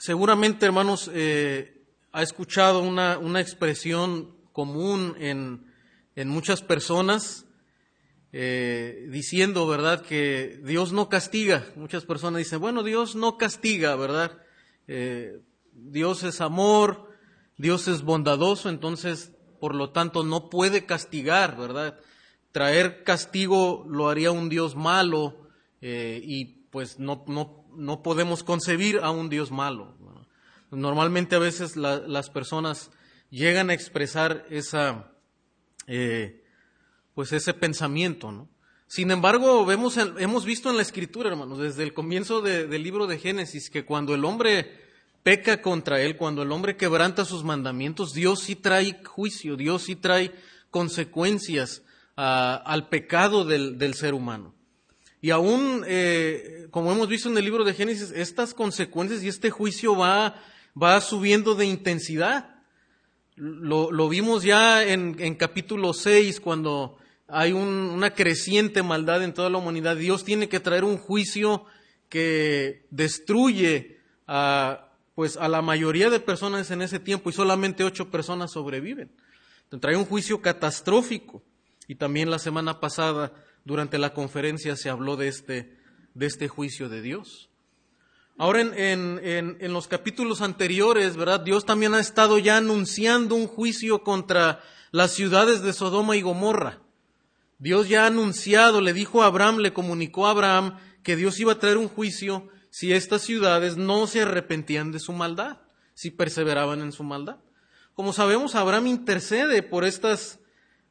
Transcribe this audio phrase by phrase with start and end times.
[0.00, 5.66] Seguramente, hermanos, eh, ha escuchado una, una expresión común en,
[6.16, 7.44] en muchas personas
[8.32, 11.66] eh, diciendo, ¿verdad?, que Dios no castiga.
[11.76, 14.38] Muchas personas dicen, bueno, Dios no castiga, ¿verdad?
[14.88, 15.42] Eh,
[15.74, 17.10] Dios es amor,
[17.58, 22.00] Dios es bondadoso, entonces, por lo tanto, no puede castigar, ¿verdad?
[22.52, 25.50] Traer castigo lo haría un Dios malo
[25.82, 29.96] y pues no, no, no podemos concebir a un Dios malo.
[30.70, 32.90] Normalmente a veces las personas
[33.30, 35.12] llegan a expresar esa,
[35.86, 36.44] eh,
[37.14, 38.48] pues ese pensamiento.
[38.86, 43.18] Sin embargo, vemos, hemos visto en la Escritura, hermanos, desde el comienzo del libro de
[43.18, 44.80] Génesis, que cuando el hombre
[45.22, 49.96] peca contra él, cuando el hombre quebranta sus mandamientos, Dios sí trae juicio, Dios sí
[49.96, 50.32] trae
[50.70, 51.82] consecuencias
[52.16, 54.54] ah, al pecado del ser humano.
[55.20, 59.50] Y aún, eh, como hemos visto en el libro de Génesis, estas consecuencias y este
[59.50, 60.42] juicio va,
[60.80, 62.56] va subiendo de intensidad.
[63.36, 69.58] Lo, vimos ya en, capítulo 6, cuando hay un, una creciente maldad en toda la
[69.58, 69.96] humanidad.
[69.96, 71.64] Dios tiene que traer un juicio
[72.08, 78.10] que destruye a, pues, a la mayoría de personas en ese tiempo y solamente ocho
[78.10, 79.10] personas sobreviven.
[79.80, 81.42] Trae un juicio catastrófico.
[81.86, 83.32] Y también la semana pasada
[83.64, 85.76] durante la conferencia se habló de este,
[86.14, 87.50] de este juicio de Dios.
[88.38, 91.40] Ahora en, en, los capítulos anteriores, ¿verdad?
[91.40, 96.78] Dios también ha estado ya anunciando un juicio contra las ciudades de Sodoma y Gomorra.
[97.58, 101.52] Dios ya ha anunciado, le dijo a Abraham, le comunicó a Abraham que Dios iba
[101.52, 105.58] a traer un juicio si estas ciudades no se arrepentían de su maldad,
[105.92, 107.36] si perseveraban en su maldad.
[107.94, 110.39] Como sabemos, Abraham intercede por estas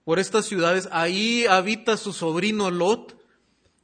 [0.09, 0.89] por estas ciudades.
[0.91, 3.15] Ahí habita su sobrino Lot.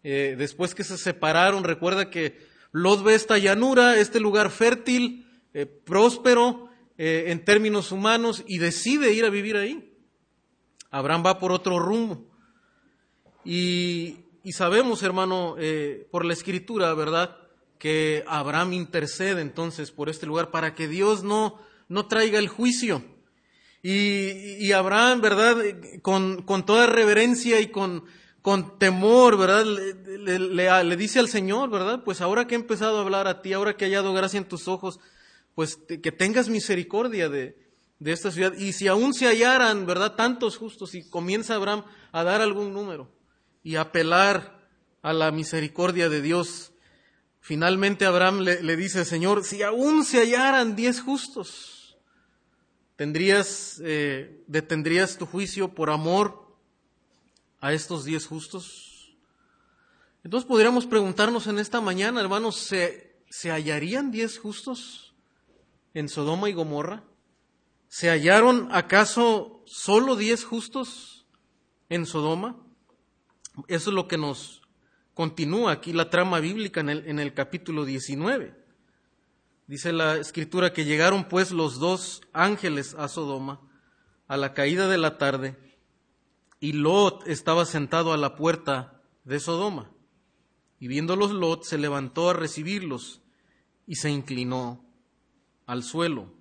[0.01, 2.39] Eh, después que se separaron, recuerda que
[2.71, 9.13] Lot ve esta llanura, este lugar fértil, eh, próspero eh, en términos humanos y decide
[9.13, 9.93] ir a vivir ahí.
[10.89, 12.25] Abraham va por otro rumbo.
[13.43, 15.57] Y, y sabemos, hermano,
[16.09, 17.37] por la escritura, ¿verdad?
[17.77, 23.03] Que Abraham intercede entonces por este lugar para que Dios no, no traiga el juicio.
[23.87, 25.57] Y, Abraham, ¿verdad?
[26.01, 28.05] Con, toda reverencia y con,
[28.41, 29.63] con temor, ¿verdad?
[29.63, 32.03] Le, dice al Señor, ¿verdad?
[32.03, 34.47] Pues ahora que he empezado a hablar a ti, ahora que he hallado gracia en
[34.47, 34.99] tus ojos,
[35.53, 37.59] pues que tengas misericordia de,
[37.99, 38.53] de esta ciudad.
[38.57, 40.15] Y si aún se hallaran, ¿verdad?
[40.15, 43.11] Tantos justos, y comienza Abraham a dar algún número
[43.61, 44.67] y apelar
[45.03, 46.71] a la misericordia de Dios,
[47.39, 51.74] finalmente Abraham le, le dice, Señor, si aún se hallaran diez justos,
[52.95, 56.55] ¿Tendrías, eh, detendrías tu juicio por amor
[57.59, 59.15] a estos diez justos?
[60.23, 65.13] Entonces podríamos preguntarnos en esta mañana, hermanos, ¿se, ¿se hallarían diez justos
[65.93, 67.03] en Sodoma y Gomorra?
[67.89, 71.27] ¿Se hallaron acaso solo diez justos
[71.89, 72.57] en Sodoma?
[73.67, 74.61] Eso es lo que nos
[75.13, 78.64] continúa aquí la trama bíblica en el, en el capítulo 19.
[79.67, 83.61] Dice la escritura que llegaron pues los dos ángeles a Sodoma
[84.27, 85.57] a la caída de la tarde
[86.59, 89.91] y Lot estaba sentado a la puerta de Sodoma.
[90.79, 93.21] Y viéndolos Lot se levantó a recibirlos
[93.87, 94.85] y se inclinó
[95.65, 96.33] al suelo.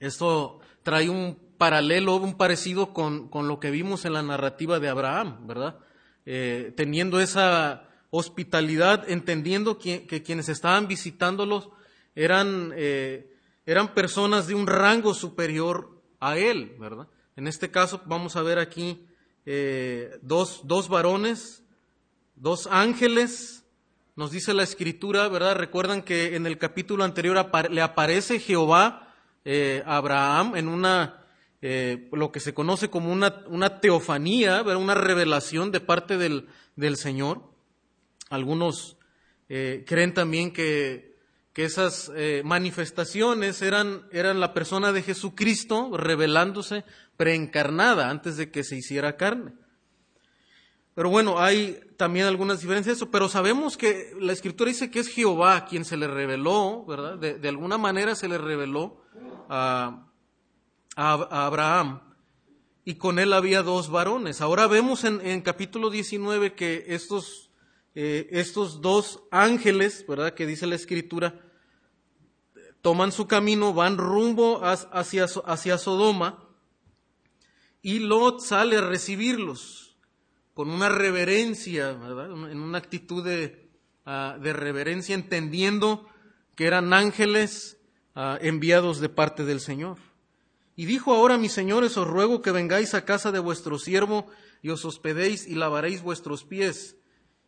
[0.00, 4.88] Esto trae un paralelo, un parecido con, con lo que vimos en la narrativa de
[4.88, 5.78] Abraham, ¿verdad?
[6.26, 11.70] Eh, teniendo esa hospitalidad, entendiendo que, que quienes estaban visitándolos
[12.14, 13.30] eran, eh,
[13.66, 17.08] eran personas de un rango superior a él, ¿verdad?
[17.36, 19.06] En este caso vamos a ver aquí
[19.46, 21.64] eh, dos, dos varones,
[22.36, 23.64] dos ángeles,
[24.16, 25.56] nos dice la escritura, ¿verdad?
[25.56, 29.12] Recuerdan que en el capítulo anterior le aparece Jehová
[29.44, 31.20] eh, a Abraham en una,
[32.12, 34.80] lo que se conoce como una, una teofanía, ¿verdad?
[34.80, 36.46] una revelación de parte del,
[36.76, 37.42] del Señor.
[38.30, 38.98] Algunos
[39.48, 41.13] creen también que
[41.54, 46.84] que esas eh, manifestaciones eran, eran la persona de Jesucristo revelándose
[47.16, 49.52] preencarnada antes de que se hiciera carne.
[50.94, 55.08] Pero bueno, hay también algunas diferencias eso, pero sabemos que la escritura dice que es
[55.08, 57.18] Jehová quien se le reveló, ¿verdad?
[57.18, 59.00] De, alguna manera se le reveló
[59.48, 60.08] a,
[60.96, 62.00] a, Abraham
[62.84, 64.40] y con él había dos varones.
[64.40, 67.52] Ahora vemos en, en capítulo 19 que estos
[67.94, 70.34] eh, estos dos ángeles, ¿verdad?
[70.34, 71.40] Que dice la escritura,
[72.82, 76.48] toman su camino, van rumbo hacia, hacia Sodoma
[77.82, 79.96] y Lot sale a recibirlos
[80.54, 82.50] con una reverencia, ¿verdad?
[82.50, 83.70] En una actitud de,
[84.06, 86.08] ah, de reverencia, entendiendo
[86.56, 87.78] que eran ángeles
[88.14, 89.98] ah, enviados de parte del Señor.
[90.76, 94.26] Y dijo ahora, mis señores, os ruego que vengáis a casa de vuestro siervo
[94.62, 96.96] y os hospedéis y lavaréis vuestros pies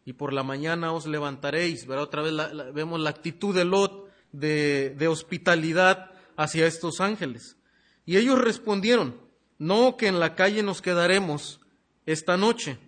[0.06, 1.86] y por la mañana os levantaréis.
[1.86, 2.04] ¿verdad?
[2.04, 2.32] Otra vez
[2.72, 7.58] vemos la actitud de Lot de, de hospitalidad hacia estos ángeles.
[8.06, 9.20] Y ellos respondieron,
[9.58, 11.60] no que en la calle nos quedaremos
[12.06, 12.78] esta noche.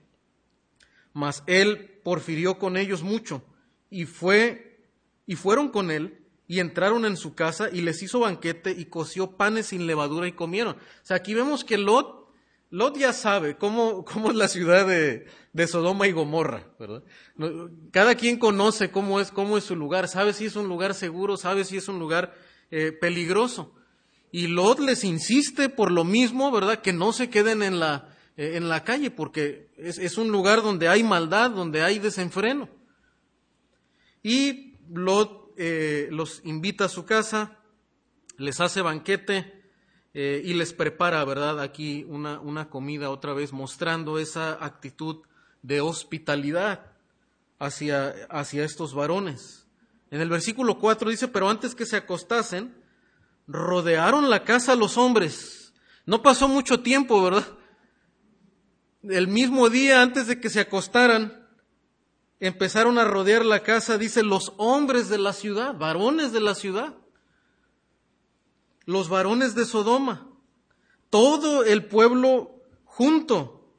[1.13, 3.43] Mas él porfirió con ellos mucho
[3.91, 4.87] y fue
[5.27, 9.37] y fueron con él y entraron en su casa y les hizo banquete y coció
[9.37, 10.77] panes sin levadura y comieron.
[10.77, 12.28] O sea, aquí vemos que Lot,
[12.71, 17.03] Lot ya sabe cómo, cómo es la ciudad de, de Sodoma y Gomorra, ¿verdad?
[17.91, 21.37] Cada quien conoce cómo es, cómo es su lugar, sabe si es un lugar seguro,
[21.37, 22.35] sabe si es un lugar
[22.71, 23.75] eh, peligroso.
[24.31, 26.83] Y Lot les insiste por lo mismo, ¿verdad?
[26.83, 30.63] Que no se queden en la, eh, en la calle, porque es, es un lugar
[30.63, 32.69] donde hay maldad, donde hay desenfreno.
[34.23, 37.59] Y Lot eh, los invita a su casa,
[38.37, 39.58] les hace banquete
[40.21, 41.61] eh, y les prepara, ¿verdad?
[41.61, 45.19] Aquí una, una comida otra vez, mostrando esa actitud
[45.63, 46.91] de hospitalidad
[47.61, 49.69] hacia, hacia estos varones.
[50.11, 52.75] En el versículo 4 dice, pero antes que se acostasen,
[53.47, 55.73] rodearon la casa los hombres.
[56.05, 57.47] No pasó mucho tiempo, ¿verdad?
[59.05, 61.47] El mismo día antes de que se acostaran,
[62.41, 66.97] empezaron a rodear la casa, dice, los hombres de la ciudad, varones de la ciudad,
[68.89, 70.27] los varones de Sodoma,
[71.11, 73.71] todo el pueblo junto,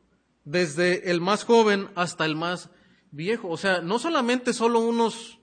[0.43, 2.69] desde el más joven hasta el más
[3.09, 3.49] viejo.
[3.49, 5.39] O sea, no solamente solo unos,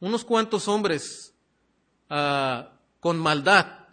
[0.00, 1.32] unos cuantos hombres
[2.10, 3.86] ah, con maldad.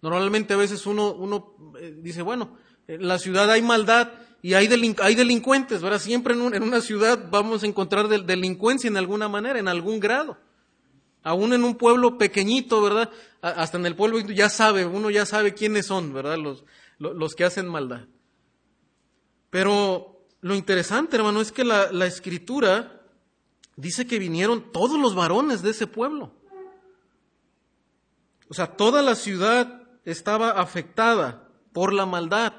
[0.00, 2.56] Normalmente a veces uno, uno eh, dice, bueno,
[2.88, 4.10] en la ciudad hay maldad,
[4.40, 4.68] y hay,
[5.02, 5.98] hay delincuentes, ¿verdad?
[5.98, 10.38] Siempre en, en, una ciudad vamos a encontrar delincuencia en alguna manera, en algún grado.
[11.22, 13.10] Aún en un pueblo pequeñito, ¿verdad?
[13.40, 16.38] Hasta en el pueblo ya sabe, uno ya sabe quiénes son, ¿verdad?
[16.38, 16.64] Los,
[16.98, 18.06] los, que hacen maldad.
[19.50, 23.02] Pero lo interesante, hermano, es que la, la escritura
[23.76, 26.32] dice que vinieron todos los varones de ese pueblo.
[28.48, 32.52] O sea, toda la ciudad estaba afectada por la maldad.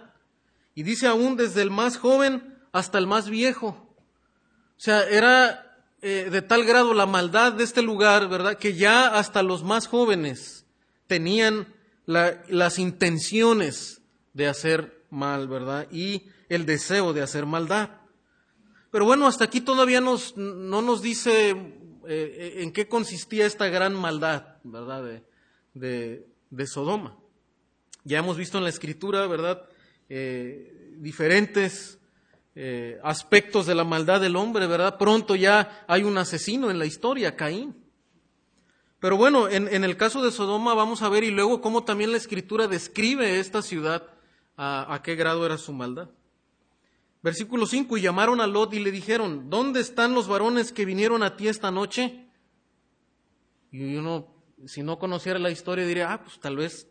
[0.76, 3.68] Y dice aún desde el más joven hasta el más viejo.
[3.68, 5.73] O sea, era
[6.06, 8.58] eh, de tal grado la maldad de este lugar, ¿verdad?
[8.58, 10.66] Que ya hasta los más jóvenes
[11.08, 11.74] tenían
[12.06, 14.02] las intenciones
[14.34, 15.88] de hacer mal, ¿verdad?
[15.92, 18.02] Y el deseo de hacer maldad.
[18.92, 21.52] Pero bueno, hasta aquí todavía nos, no nos dice
[22.06, 25.24] eh, en qué consistía esta gran maldad, ¿verdad?
[25.74, 27.18] De, de, Sodoma.
[28.04, 29.70] Ya hemos visto en la escritura, ¿verdad?
[30.10, 31.98] Eh, diferentes
[32.56, 34.98] eh, aspectos de la maldad del hombre, ¿verdad?
[34.98, 37.76] Pronto ya hay un asesino en la historia, Caín.
[39.00, 42.18] Pero bueno, en, el caso de Sodoma vamos a ver y luego cómo también la
[42.18, 44.04] escritura describe esta ciudad,
[44.56, 46.10] a, qué grado era su maldad.
[47.22, 51.22] Versículo 5, y llamaron a Lot y le dijeron, ¿dónde están los varones que vinieron
[51.22, 52.30] a ti esta noche?
[53.72, 54.34] Y uno,
[54.68, 56.88] si no conociera la historia, diría, ah, pues tal vez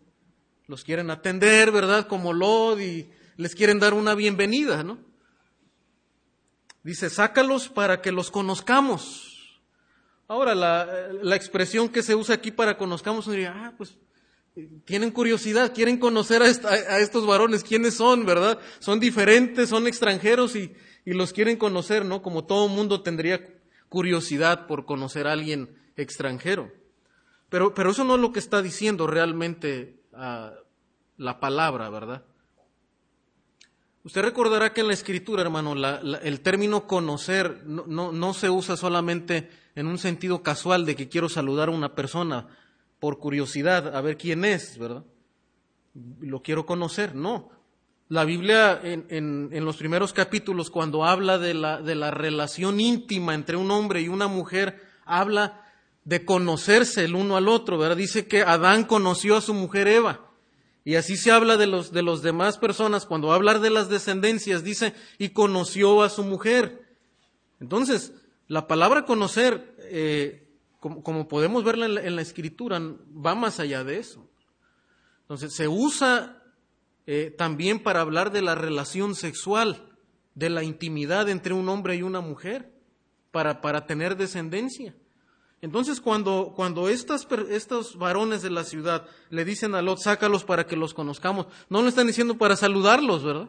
[0.67, 2.09] los quieren atender, ¿verdad?
[2.09, 5.12] Como Lod y les quieren dar una bienvenida, ¿no?
[6.83, 9.61] Dice, sácalos para que los conozcamos.
[10.29, 13.99] Ahora, la, expresión que se usa aquí para conozcamos, diría, ah, pues
[14.85, 18.59] tienen curiosidad, quieren conocer a, a, estos varones, quiénes son, ¿verdad?
[18.79, 20.75] Son diferentes, son extranjeros y,
[21.05, 22.23] y los quieren conocer, ¿no?
[22.23, 23.47] Como todo mundo tendría
[23.89, 26.73] curiosidad por conocer a alguien extranjero.
[27.49, 32.25] Pero, pero eso no es lo que está diciendo realmente la palabra, ¿verdad?
[34.05, 39.49] Usted recordará que en la escritura, hermano, el término conocer no, no, se usa solamente
[39.77, 42.49] en un sentido casual de que quiero saludar a una persona
[42.99, 45.05] por curiosidad, a ver quién es, ¿verdad?
[46.21, 47.51] Lo quiero conocer, no.
[48.09, 53.35] La Biblia en, en, los primeros capítulos, cuando habla de la, de la relación íntima
[53.35, 55.65] entre un hombre y una mujer, habla
[56.05, 57.97] de conocerse el uno al otro, ¿verdad?
[57.97, 60.32] Dice que Adán conoció a su mujer Eva.
[60.85, 63.07] Y así se habla de los, de los demás personas.
[63.07, 66.97] Cuando va a hablar de las descendencias, dice, y conoció a su mujer.
[67.61, 68.13] Entonces,
[68.49, 70.49] la palabra conocer, eh,
[70.81, 74.29] como, podemos verla en la, escritura, va más allá de eso.
[75.21, 76.43] Entonces, se usa
[77.07, 79.89] eh, también para hablar de la relación sexual,
[80.35, 82.73] de la intimidad entre un hombre y una mujer,
[83.31, 84.95] para, para tener descendencia.
[85.63, 90.75] Entonces, cuando, cuando estos varones de la ciudad le dicen a Lot, sácalos para que
[90.77, 93.49] los conozcamos, no lo están diciendo para saludarlos, ¿verdad?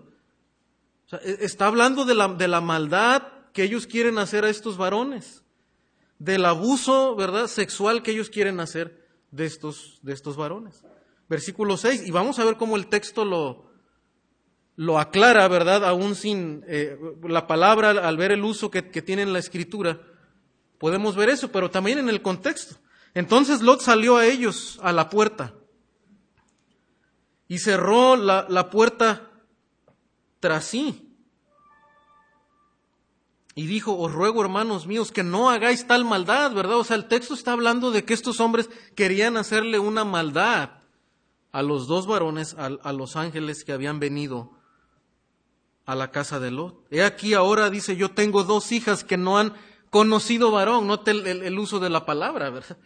[1.24, 5.44] E, está hablando de la, de la maldad que ellos quieren hacer a estos varones,
[6.20, 10.86] del abuso, ¿verdad?, sexual que ellos quieren hacer de estos, de estos varones.
[11.28, 13.72] Versículo 6, y vamos a ver cómo el texto lo,
[14.76, 15.84] lo aclara, ¿verdad?
[15.84, 20.00] Aún sin eh, la palabra, al ver el uso que, que tiene en la escritura,
[20.84, 22.76] podemos ver eso, pero también en el contexto.
[23.14, 25.54] Entonces Lot salió a ellos a la puerta
[27.48, 29.32] y cerró la, la puerta
[30.42, 31.16] tras sí.
[33.56, 36.76] Y dijo, os ruego, hermanos míos, que no hagáis tal maldad, ¿verdad?
[36.76, 40.82] O sea, el texto está hablando de que estos hombres querían hacerle una maldad
[41.54, 44.52] a los dos varones, a, los ángeles que habían venido
[45.86, 46.86] a la casa de Lot.
[46.92, 49.54] He aquí ahora dice, yo tengo dos hijas que no han
[49.94, 52.80] conocido varón, note el, uso de la palabra, ¿verdad?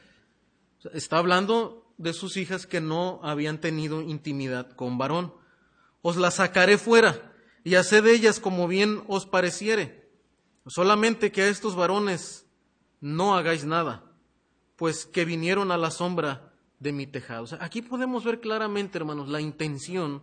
[0.93, 5.33] Está hablando de sus hijas que no habían tenido intimidad con varón.
[6.01, 7.33] Os las sacaré fuera
[7.63, 10.11] y haced de ellas como bien os pareciere.
[10.65, 12.45] Solamente que a estos varones
[12.99, 14.03] no hagáis nada,
[14.75, 17.47] pues que vinieron a la sombra de mi tejado.
[17.61, 20.21] aquí podemos ver claramente, hermanos, la intención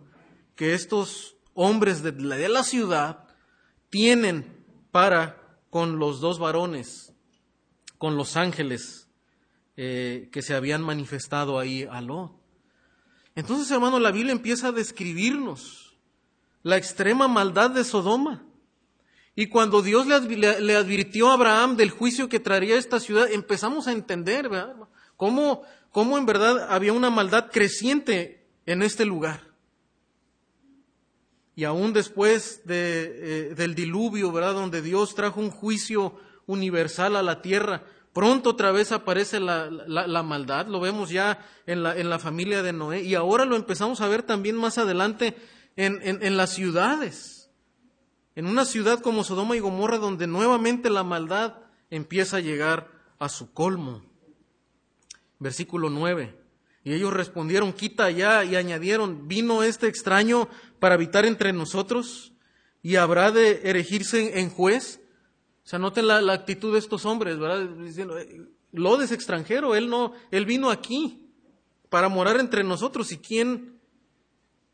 [0.55, 3.25] que estos hombres de la, ciudad
[3.89, 5.44] tienen para
[5.75, 7.13] con los dos varones,
[7.99, 9.09] con los ángeles
[9.77, 12.31] eh, que se habían manifestado ahí a Lot.
[13.35, 15.97] Entonces, hermano, la Biblia empieza a describirnos
[16.63, 18.47] la extrema maldad de Sodoma.
[19.35, 23.93] Y cuando Dios le, advirtió a Abraham del juicio que traería esta ciudad, empezamos a
[23.93, 24.49] entender
[25.17, 29.54] cómo, cómo en verdad había una maldad creciente en este lugar.
[31.57, 34.55] Y aún después de, eh, del diluvio, ¿verdad?
[34.55, 36.15] Donde Dios trajo un juicio
[36.47, 41.83] universal a la tierra, pronto otra vez aparece la, la, maldad, lo vemos ya en
[41.83, 45.37] la, en la, familia de Noé, y ahora lo empezamos a ver también más adelante
[45.77, 47.45] en, en las ciudades
[48.37, 51.55] en una ciudad como Sodoma y Gomorra donde nuevamente la maldad
[51.91, 54.03] empieza a llegar a su colmo.
[55.39, 56.37] Versículo 9.
[56.83, 60.49] Y ellos respondieron, quita ya, y añadieron, vino este extraño
[60.85, 62.35] para habitar entre nosotros
[62.83, 65.01] y habrá de erigirse en juez.
[65.65, 67.71] O sea, noten la, actitud de estos hombres, ¿verdad?
[67.79, 71.33] Diciendo, eh, Lod es extranjero, él no, él vino aquí
[71.89, 73.81] para morar entre nosotros y quién,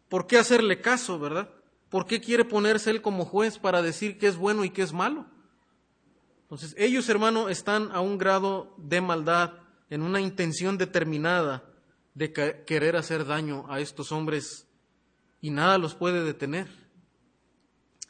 [0.09, 1.49] ¿por qué hacerle caso, verdad?
[1.89, 4.93] ¿Por qué quiere ponerse él como juez para decir qué es bueno y qué es
[4.93, 5.27] malo?
[6.43, 9.53] Entonces, ellos, hermano, están a un grado de maldad,
[9.89, 11.63] en una intención determinada
[12.15, 12.33] de
[12.67, 14.67] querer hacer daño a estos hombres
[15.41, 16.69] y nada los puede detener.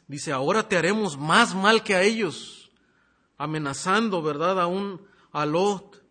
[0.07, 2.71] Dice, ahora te haremos más mal que a ellos,
[3.37, 6.03] amenazando, ¿verdad?, aún a Lot.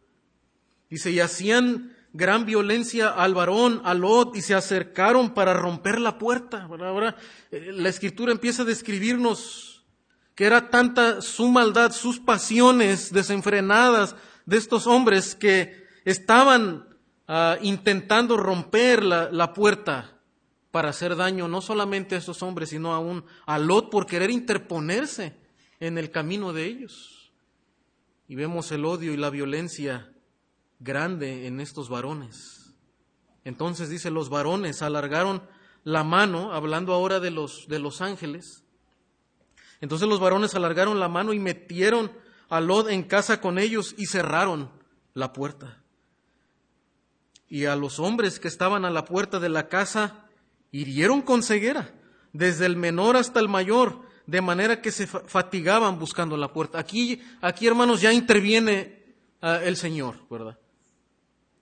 [0.88, 6.18] Dice, y hacían gran violencia al varón, a Lot, y se acercaron para romper la
[6.18, 6.62] puerta.
[6.62, 7.16] Ahora
[7.50, 9.84] eh, la escritura empieza a describirnos
[10.34, 16.88] que era tanta su maldad, sus pasiones desenfrenadas de estos hombres que estaban
[17.28, 20.19] ah, intentando romper la, la, puerta
[20.70, 25.36] para hacer daño no solamente a esos hombres, sino aún a Lot por querer interponerse
[25.80, 27.32] en el camino de ellos.
[28.28, 30.12] Y vemos el odio y la violencia
[30.78, 32.74] grande en estos varones.
[33.44, 35.42] Entonces dice, los varones alargaron
[35.82, 38.64] la mano, hablando ahora de los, de los ángeles.
[39.80, 42.12] Entonces los varones alargaron la mano y metieron
[42.48, 44.70] a Lot en casa con ellos y cerraron
[45.14, 45.82] la puerta.
[47.48, 50.29] Y a los hombres que estaban a la puerta de la casa
[50.72, 51.94] hirieron con ceguera,
[52.32, 56.78] desde el menor hasta el mayor, de manera que se fatigaban buscando la puerta.
[56.78, 60.58] Aquí, aquí hermanos, ya interviene ah, el Señor, ¿verdad?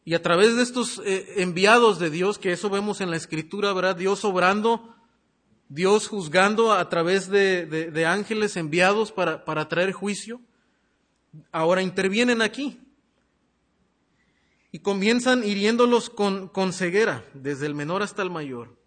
[0.04, 3.72] Y a través de estos eh, enviados de Dios, que eso vemos en la Escritura,
[3.72, 3.96] ¿verdad?
[3.96, 4.94] Dios obrando,
[5.68, 10.40] Dios juzgando a través de, ángeles enviados para, para traer juicio,
[11.52, 12.80] ahora intervienen aquí.
[14.72, 18.77] Y comienzan hiriéndolos con, con ceguera, desde el menor hasta el mayor,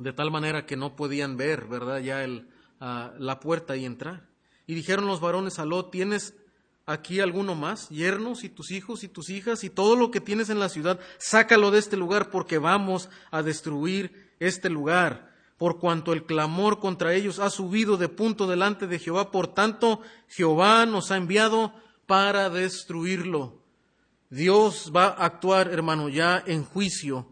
[0.00, 1.98] de tal manera que no podían ver, ¿verdad?
[2.00, 2.48] Ya el,
[2.80, 4.28] ah, la puerta y entrar.
[4.66, 6.34] Y dijeron los varones a Lot, ¿tienes
[6.86, 10.50] aquí alguno más, yernos y tus hijos y tus hijas y todo lo que tienes
[10.50, 16.12] en la ciudad, sácalo de este lugar porque vamos a destruir este lugar, por cuanto
[16.12, 21.10] el clamor contra ellos ha subido de punto delante de Jehová, por tanto Jehová nos
[21.10, 21.72] ha enviado
[22.06, 23.62] para destruirlo.
[24.30, 27.28] Dios va a actuar, hermano, ya en juicio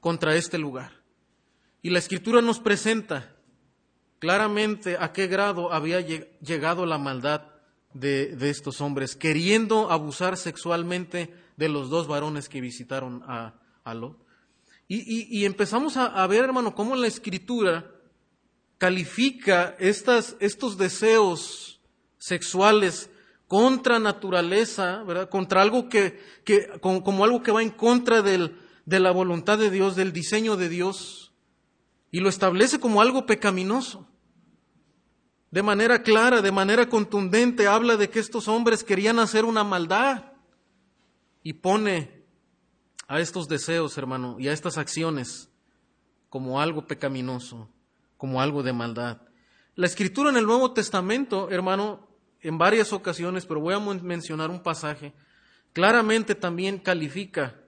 [0.00, 0.93] contra este lugar.
[1.84, 3.36] Y la escritura nos presenta
[4.18, 7.42] claramente a qué grado había llegado la maldad
[7.92, 14.16] de, estos hombres, queriendo abusar sexualmente de los dos varones que visitaron a, a Lot.
[14.88, 17.90] Y, empezamos a, ver, hermano, cómo la escritura
[18.78, 21.82] califica estos deseos
[22.16, 23.10] sexuales
[23.46, 25.28] contra naturaleza, ¿verdad?
[25.28, 26.18] Contra algo que,
[26.80, 28.50] como, algo que va en contra de
[28.86, 31.23] la voluntad de Dios, del diseño de Dios,
[32.14, 34.06] y lo establece como algo pecaminoso.
[35.50, 40.26] De manera clara, de manera contundente, habla de que estos hombres querían hacer una maldad
[41.42, 42.24] y pone
[43.08, 45.50] a estos deseos, hermano, y a estas acciones
[46.28, 47.68] como algo pecaminoso,
[48.16, 49.20] como algo de maldad.
[49.74, 52.06] La escritura en el Nuevo Testamento, hermano,
[52.42, 55.12] en varias ocasiones, pero voy a mencionar un pasaje,
[55.72, 57.60] claramente también califica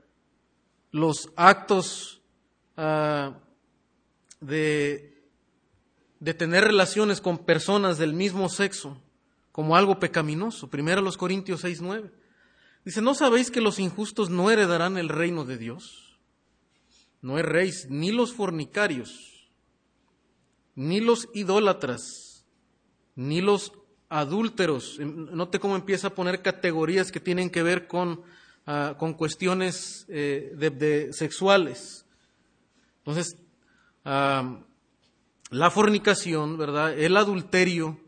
[0.92, 2.22] los actos
[2.76, 3.40] ah,
[4.40, 5.22] de,
[6.20, 9.00] de tener relaciones con personas del mismo sexo
[9.52, 10.68] como algo pecaminoso.
[10.68, 12.10] Primero los Corintios 6, 9.
[12.84, 16.18] Dice, ¿no sabéis que los injustos no heredarán el reino de Dios?
[17.22, 19.48] No erréis ni los fornicarios,
[20.74, 22.44] ni los idólatras,
[23.16, 23.72] ni los
[24.08, 24.98] adúlteros.
[25.00, 28.22] Em, note cómo empieza a poner categorías que tienen que ver con,
[28.66, 32.04] ah, con cuestiones eh, de, sexuales.
[32.98, 33.36] Entonces,
[34.06, 36.96] la fornicación, ¿verdad?
[36.98, 37.98] El adulterio,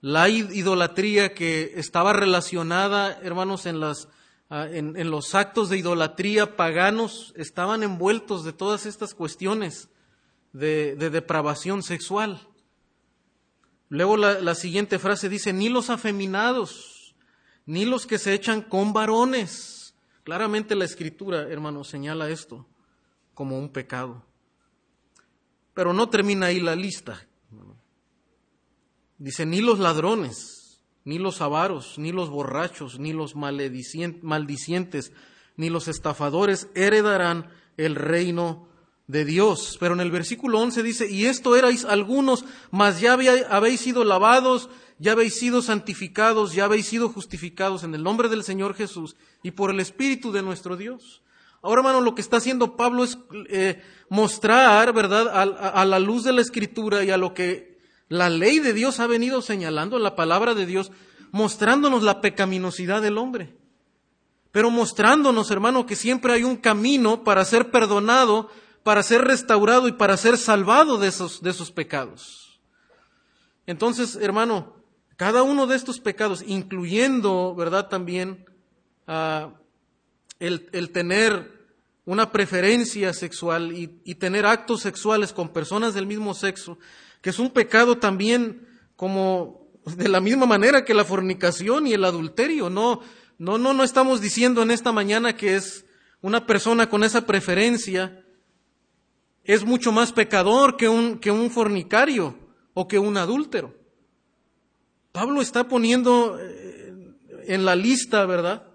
[0.00, 4.08] la idolatría que estaba relacionada, hermanos, en, las,
[4.50, 9.88] ah, los actos de idolatría paganos, estaban envueltos de todas estas cuestiones
[10.52, 12.40] de, depravación sexual.
[13.88, 17.14] Luego la, la, siguiente frase dice, ni los afeminados,
[17.64, 19.94] ni los que se echan con varones.
[20.24, 22.66] Claramente la escritura, hermano, señala esto
[23.34, 24.25] como un pecado.
[25.76, 27.28] Pero no termina ahí la lista.
[29.18, 35.12] Dice, ni los ladrones, ni los avaros, ni los borrachos, ni los maldicientes,
[35.58, 38.66] ni los estafadores heredarán el reino
[39.06, 39.76] de Dios.
[39.78, 44.70] Pero en el versículo 11 dice, y esto erais algunos, mas ya habéis sido lavados,
[44.98, 49.50] ya habéis sido santificados, ya habéis sido justificados en el nombre del Señor Jesús y
[49.50, 51.20] por el Espíritu de nuestro Dios.
[51.62, 56.32] Ahora, hermano, lo que está haciendo Pablo es eh, mostrar, ¿verdad?, a la luz de
[56.32, 57.78] la Escritura y a lo que
[58.08, 60.92] la ley de Dios ha venido señalando, la palabra de Dios,
[61.32, 63.56] mostrándonos la pecaminosidad del hombre.
[64.52, 68.48] Pero mostrándonos, hermano, que siempre hay un camino para ser perdonado,
[68.82, 72.60] para ser restaurado y para ser salvado de esos, de esos pecados.
[73.66, 74.76] Entonces, hermano,
[75.16, 78.46] cada uno de estos pecados, incluyendo, ¿verdad?, también
[79.08, 79.54] ah,
[80.40, 81.50] el, el, tener
[82.04, 86.78] una preferencia sexual y, y tener actos sexuales con personas del mismo sexo,
[87.20, 92.04] que es un pecado también como de la misma manera que la fornicación y el
[92.04, 92.70] adulterio.
[92.70, 93.00] No,
[93.38, 95.84] no, no, no estamos diciendo en esta mañana que es
[96.20, 98.22] una persona con esa preferencia
[99.44, 102.36] es mucho más pecador que un, que un fornicario
[102.74, 103.74] o que un adúltero.
[105.12, 107.14] Pablo está poniendo eh,
[107.46, 108.66] en la lista, ¿verdad?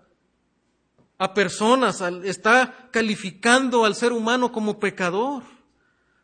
[1.22, 5.44] A personas, está calificando al ser humano como pecador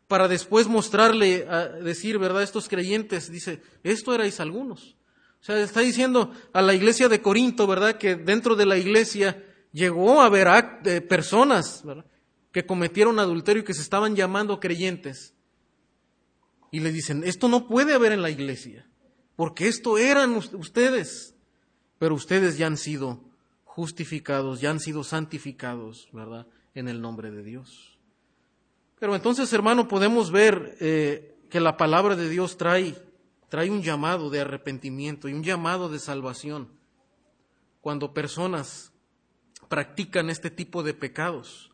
[0.08, 1.46] para después mostrarle,
[1.84, 2.42] decir, ¿verdad?
[2.42, 4.96] Estos creyentes, dice, esto erais algunos.
[5.40, 7.96] O sea, está diciendo a la iglesia de Corinto, ¿verdad?
[7.96, 10.48] Que dentro de la iglesia llegó a haber
[10.84, 12.04] eh, personas, ¿verdad?
[12.50, 15.32] Que cometieron adulterio y que se estaban llamando creyentes.
[16.72, 18.84] Y le dicen, esto no puede haber en la iglesia,
[19.36, 21.36] porque esto eran ustedes,
[22.00, 23.27] pero ustedes ya han sido
[23.78, 26.48] justificados, ya han sido santificados, ¿verdad?
[26.74, 27.96] En el nombre de Dios.
[28.98, 32.96] Pero entonces, hermano, podemos ver eh, que la palabra de Dios trae,
[33.48, 36.66] trae un llamado de arrepentimiento y un llamado de salvación
[37.80, 38.90] cuando personas
[39.68, 41.70] practican este tipo de pecados.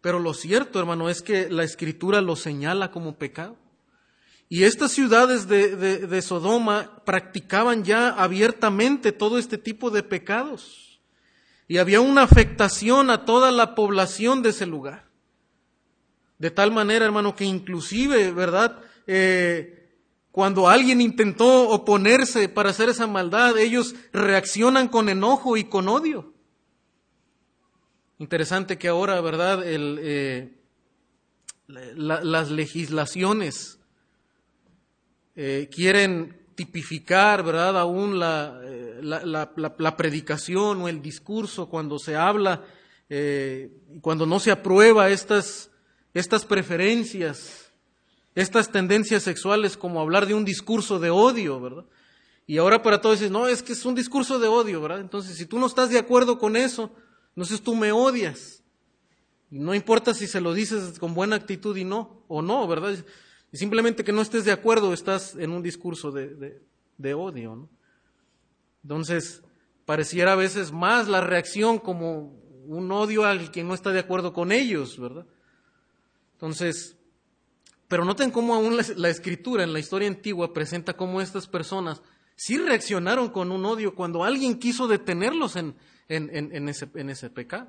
[0.00, 3.58] Pero lo cierto, hermano, es que la escritura lo señala como pecado.
[4.48, 10.83] Y estas ciudades de, de, Sodoma practicaban ya abiertamente todo este tipo de pecados.
[11.66, 15.04] Y había una afectación a toda la población de ese lugar.
[16.38, 18.78] De tal manera, hermano, que inclusive, ¿verdad?
[19.06, 19.92] Eh,
[20.30, 26.34] cuando alguien intentó oponerse para hacer esa maldad, ellos reaccionan con enojo y con odio.
[28.18, 29.62] Interesante que ahora, ¿verdad?
[29.64, 30.52] Eh,
[31.66, 33.78] las legislaciones
[35.36, 37.78] eh, quieren tipificar, ¿verdad?
[37.78, 38.60] Aún la,
[39.04, 42.64] la, predicación o el discurso cuando se habla,
[44.00, 45.70] cuando no se aprueba estas
[46.14, 47.72] estas preferencias,
[48.36, 51.84] estas tendencias sexuales como hablar de un discurso de odio, ¿verdad?
[52.46, 55.00] Y ahora para todos dices, no, es que es un discurso de odio, ¿verdad?
[55.00, 56.94] Entonces, si tú no estás de acuerdo con eso,
[57.30, 58.62] entonces tú me odias.
[59.50, 62.94] Y no importa si se lo dices con buena actitud y no, o no, ¿verdad?
[63.52, 66.62] Y simplemente que no estés de acuerdo, estás en un discurso de, de,
[66.98, 67.68] de odio, ¿no?
[68.84, 69.42] Entonces,
[69.86, 74.32] pareciera a veces más la reacción como un odio al quien no está de acuerdo
[74.32, 75.26] con ellos, ¿verdad?
[76.34, 76.96] Entonces,
[77.88, 82.02] pero noten cómo aún la, escritura en la historia antigua presenta cómo estas personas
[82.36, 85.76] sí reaccionaron con un odio cuando alguien quiso detenerlos en,
[86.08, 87.68] en, ese, en ese pecado.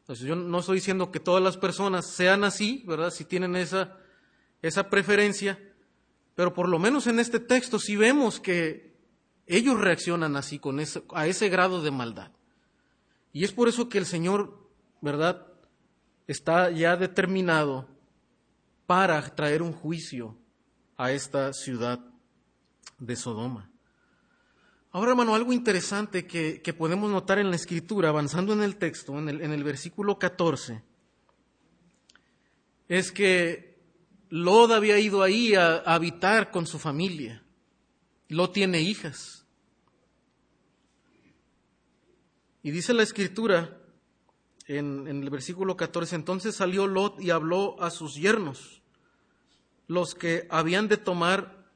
[0.00, 3.10] Entonces, yo no estoy diciendo que todas las personas sean así, ¿verdad?
[3.10, 3.96] Si tienen esa,
[4.62, 5.58] esa preferencia,
[6.36, 8.95] pero por lo menos en este texto sí vemos que
[9.46, 12.32] ellos reaccionan así, con ese, a ese grado de maldad.
[13.32, 14.58] Y es por eso que el Señor,
[15.00, 15.46] ¿verdad?
[16.26, 17.88] Está ya determinado
[18.86, 20.36] para traer un juicio
[20.96, 22.00] a esta ciudad
[22.98, 23.70] de Sodoma.
[24.92, 29.28] Ahora, hermano, algo interesante que, podemos notar en la escritura, avanzando en el texto, en
[29.28, 30.82] el, versículo 14,
[32.88, 33.78] es que
[34.30, 37.42] Lod había ido ahí a, habitar con su familia.
[38.28, 39.46] Lot tiene hijas.
[42.62, 43.78] Y dice la escritura
[44.66, 48.82] en, en, el versículo 14, entonces salió Lot y habló a sus yernos,
[49.86, 51.70] los que habían de tomar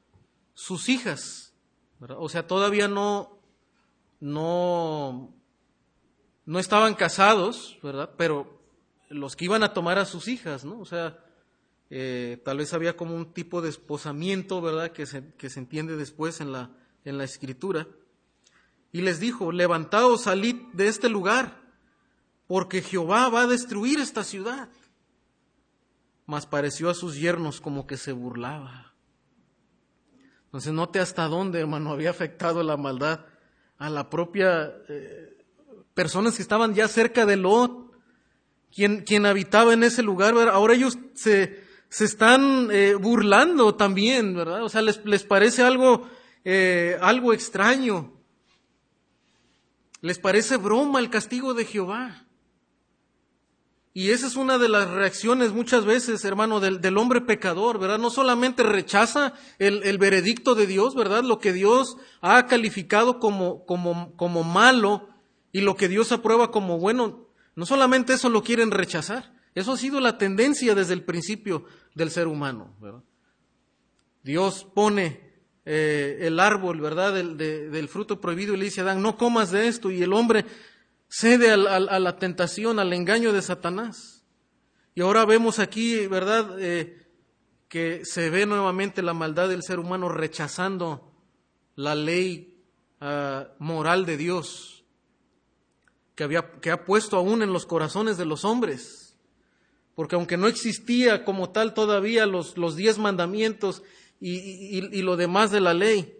[0.53, 1.51] sus hijas
[2.17, 3.39] o sea, todavía no,
[4.19, 5.33] no,
[6.45, 8.11] no estaban casados, ¿verdad?
[8.17, 8.59] Pero
[9.09, 10.79] los que iban a tomar a sus hijas, ¿no?
[10.79, 11.19] O sea,
[11.93, 14.93] eh, tal vez había como un tipo de esposamiento, ¿verdad?
[14.93, 16.71] Que se, que se entiende después en la,
[17.03, 17.85] en la escritura.
[18.93, 21.61] Y les dijo, levantaos, salid de este lugar,
[22.47, 24.69] porque Jehová va a destruir esta ciudad.
[26.25, 28.93] Mas pareció a sus yernos como que se burlaba.
[30.45, 33.25] Entonces note hasta dónde, hermano, había afectado la maldad
[33.77, 35.43] a la propia eh,
[35.93, 37.91] personas que estaban ya cerca de Lot,
[38.73, 41.60] quien, quien habitaba en ese lugar, ahora ellos se,
[41.91, 44.63] se están eh, burlando también, ¿verdad?
[44.63, 46.07] O sea, les, les parece algo,
[46.45, 48.13] eh, algo extraño.
[49.99, 52.25] Les parece broma el castigo de Jehová.
[53.93, 57.99] Y esa es una de las reacciones muchas veces, hermano, del, hombre pecador, ¿verdad?
[57.99, 61.23] No solamente rechaza el, veredicto de Dios, ¿verdad?
[61.23, 65.09] Lo que Dios ha calificado como, como, como malo
[65.51, 69.77] y lo que Dios aprueba como bueno, no solamente eso lo quieren rechazar, eso ha
[69.77, 72.73] sido la tendencia desde el principio del ser humano.
[74.23, 75.31] Dios pone
[75.65, 77.13] eh, el árbol, ¿verdad?
[77.13, 80.13] Del, del fruto prohibido y le dice a Adán, no comas de esto, y el
[80.13, 80.45] hombre
[81.07, 84.23] cede a, la tentación, al engaño de Satanás.
[84.95, 86.97] Y ahora vemos aquí, ¿verdad?, eh,
[87.67, 91.13] que se ve nuevamente la maldad del ser humano rechazando
[91.75, 92.61] la ley
[92.99, 94.83] ah, moral de Dios
[96.15, 99.00] que, había, que ha puesto aún en los corazones de los hombres.
[100.01, 103.83] Porque aunque no existía como tal todavía los, los diez mandamientos
[104.19, 104.39] y,
[104.97, 106.17] y lo demás de la ley,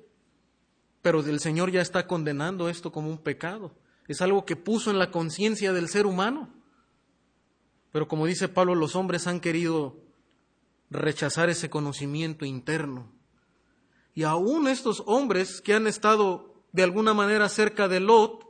[1.02, 3.74] pero el Señor ya está condenando esto como un pecado
[4.12, 6.50] es algo que puso en la conciencia del ser humano.
[7.92, 10.00] Pero como dice Pablo, los hombres han querido
[10.90, 13.10] rechazar ese conocimiento interno.
[14.14, 18.46] Y aún estos hombres que han estado de alguna manera cerca de Lot,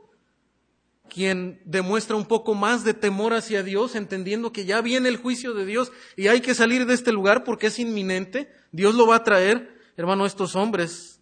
[1.08, 5.52] quien demuestra un poco más de temor hacia Dios, entendiendo que ya viene el juicio
[5.54, 9.16] de Dios y hay que salir de este lugar porque es inminente, Dios lo va
[9.16, 11.20] a traer, hermano, estos hombres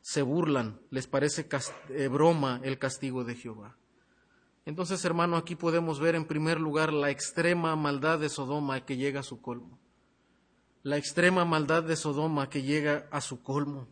[0.00, 1.46] se burlan, les parece
[1.90, 3.76] eh, broma el castigo de Jehová.
[4.64, 9.20] Entonces, hermano, aquí podemos ver en primer lugar la extrema maldad de Sodoma que llega
[9.20, 9.78] a su colmo.
[10.82, 13.88] La extrema maldad de Sodoma que llega a su colmo.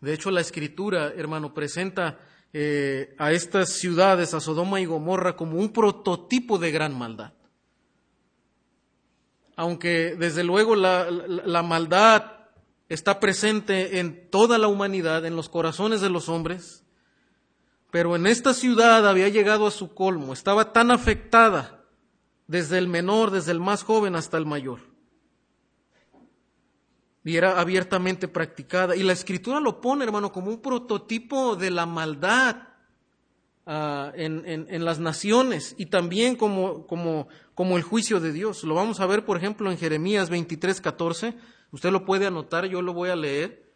[0.00, 2.18] De hecho, la escritura, hermano, presenta
[2.52, 7.32] eh, a estas ciudades, a Sodoma y Gomorra, como un prototipo de gran maldad.
[9.56, 12.40] Aunque desde luego la maldad
[12.88, 16.84] está presente en toda la humanidad, en los corazones de los hombres,
[17.90, 21.84] pero en esta ciudad había llegado a su colmo, estaba tan afectada
[22.46, 24.89] desde el menor, desde el más joven hasta el mayor.
[27.24, 28.96] Y era abiertamente practicada.
[28.96, 32.56] Y la escritura lo pone, hermano, como un prototipo de la maldad
[33.66, 38.64] ah, en, las naciones y también como, como, como el juicio de Dios.
[38.64, 41.36] Lo vamos a ver, por ejemplo, en Jeremías 23, 14
[41.72, 43.70] Usted lo puede anotar, yo lo voy a leer.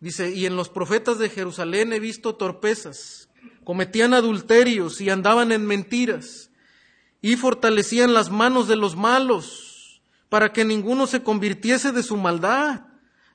[0.00, 3.28] Dice, y en los profetas de Jerusalén he visto torpezas,
[3.64, 6.50] cometían adulterios y andaban en mentiras,
[7.20, 9.61] y fortalecían las manos de los malos,
[10.32, 12.86] para que ninguno se convirtiese de su maldad.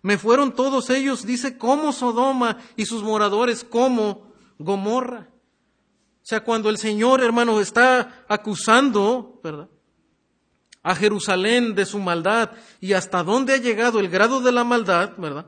[0.01, 5.29] Me fueron todos ellos, dice, como Sodoma y sus moradores como Gomorra.
[5.29, 9.69] O sea, cuando el Señor, hermano, está acusando, ¿verdad?
[10.81, 12.49] a Jerusalén de su maldad
[12.81, 15.45] y hasta dónde ha llegado el grado de la maldad, ¿verdad?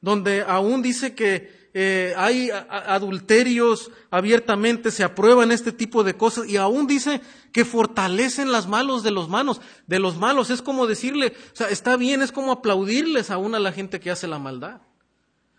[0.00, 6.58] Donde aún dice que eh, hay adulterios abiertamente, se aprueban este tipo de cosas y
[6.58, 10.50] aún dice que fortalecen las malos de los malos, de los malos.
[10.50, 14.10] Es como decirle, o sea, está bien, es como aplaudirles aún a la gente que
[14.10, 14.82] hace la maldad.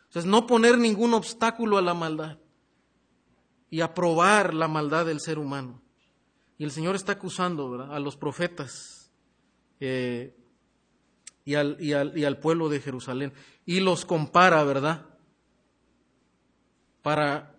[0.09, 2.37] O sea, es no poner ningún obstáculo a la maldad
[3.71, 5.81] y aprobar la maldad del ser humano.
[6.59, 9.11] Y el Señor está acusando a los profetas
[9.79, 10.37] eh,
[11.43, 13.33] y, al, y, al, y al pueblo de Jerusalén.
[13.65, 15.07] Y los compara, ¿verdad?
[17.03, 17.55] Para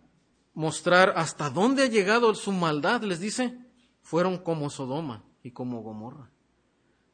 [0.55, 3.57] mostrar hasta dónde ha llegado su maldad, les dice,
[4.03, 6.31] fueron como Sodoma y como Gomorra.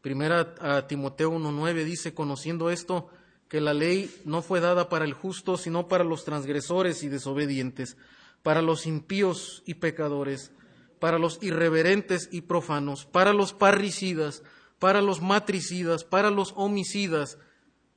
[0.00, 3.08] Primera a Timoteo 1.9 dice, conociendo esto,
[3.48, 7.96] que la ley no fue dada para el justo, sino para los transgresores y desobedientes,
[8.42, 10.52] para los impíos y pecadores,
[11.00, 14.42] para los irreverentes y profanos, para los parricidas,
[14.78, 17.38] para los matricidas, para los homicidas,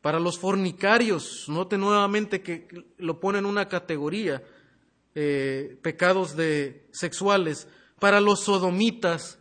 [0.04, 1.46] para los fornicarios.
[1.48, 4.44] Note nuevamente que lo pone en una categoría,
[5.16, 9.39] eh, pecados de sexuales, para los sodomitas,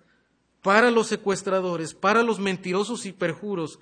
[0.63, 3.81] para los secuestradores, para los mentirosos y perjuros,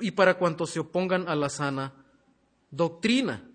[0.00, 1.94] y para cuantos se opongan a la sana
[2.70, 3.48] doctrina.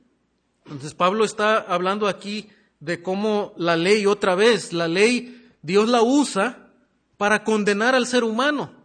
[0.66, 6.02] Entonces Pablo está hablando aquí de cómo la ley, otra vez, la ley Dios la
[6.02, 6.72] usa
[7.18, 8.83] para condenar al ser humano.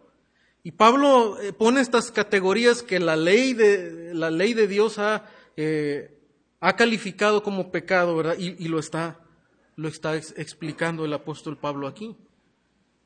[0.69, 5.25] Y Pablo eh, pone estas categorías que la ley de, la ley de Dios ha,
[5.57, 6.15] eh,
[6.59, 8.35] ha calificado como pecado, ¿verdad?
[8.37, 9.19] Y, lo está,
[9.75, 12.15] lo está explicando el apóstol Pablo aquí.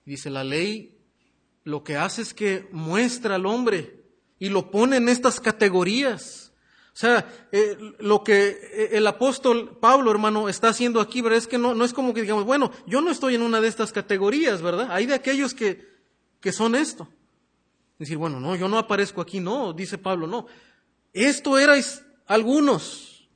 [0.04, 0.98] Dice, la ley
[1.64, 3.98] lo que hace es que muestra al hombre
[4.40, 6.52] y lo pone en estas categorías.
[6.88, 11.38] O sea, eh, lo que eh, el apóstol Pablo, hermano, está haciendo aquí, ¿verdad?
[11.38, 13.70] Es que no, no es como que digamos, bueno, yo no estoy en una de
[13.70, 14.92] estas categorías, ¿verdad?
[14.92, 15.88] Hay de aquellos que,
[16.42, 17.08] que son esto.
[18.04, 20.48] Decir, bueno, no, yo no aparezco aquí, no, dice Pablo, no.
[21.14, 23.30] Esto erais algunos.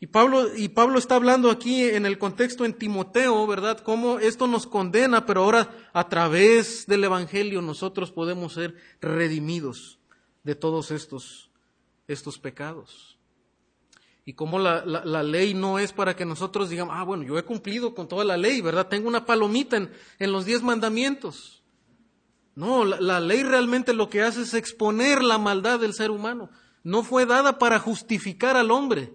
[0.00, 3.80] Y Pablo, y Pablo está hablando aquí en el contexto en Timoteo, ¿verdad?
[3.80, 9.98] Cómo esto nos condena, pero ahora a través del Evangelio nosotros podemos ser redimidos
[10.42, 11.50] de todos estos
[12.06, 13.18] estos pecados.
[14.26, 17.42] Y como la, la, ley no es para que nosotros digamos, ah, bueno, yo he
[17.42, 18.88] cumplido con toda la ley, ¿verdad?
[18.88, 21.63] Tengo una palomita en, en los diez mandamientos.
[22.54, 26.50] No, la, ley realmente lo que hace es exponer la maldad del ser humano.
[26.82, 29.12] No fue dada para justificar al hombre,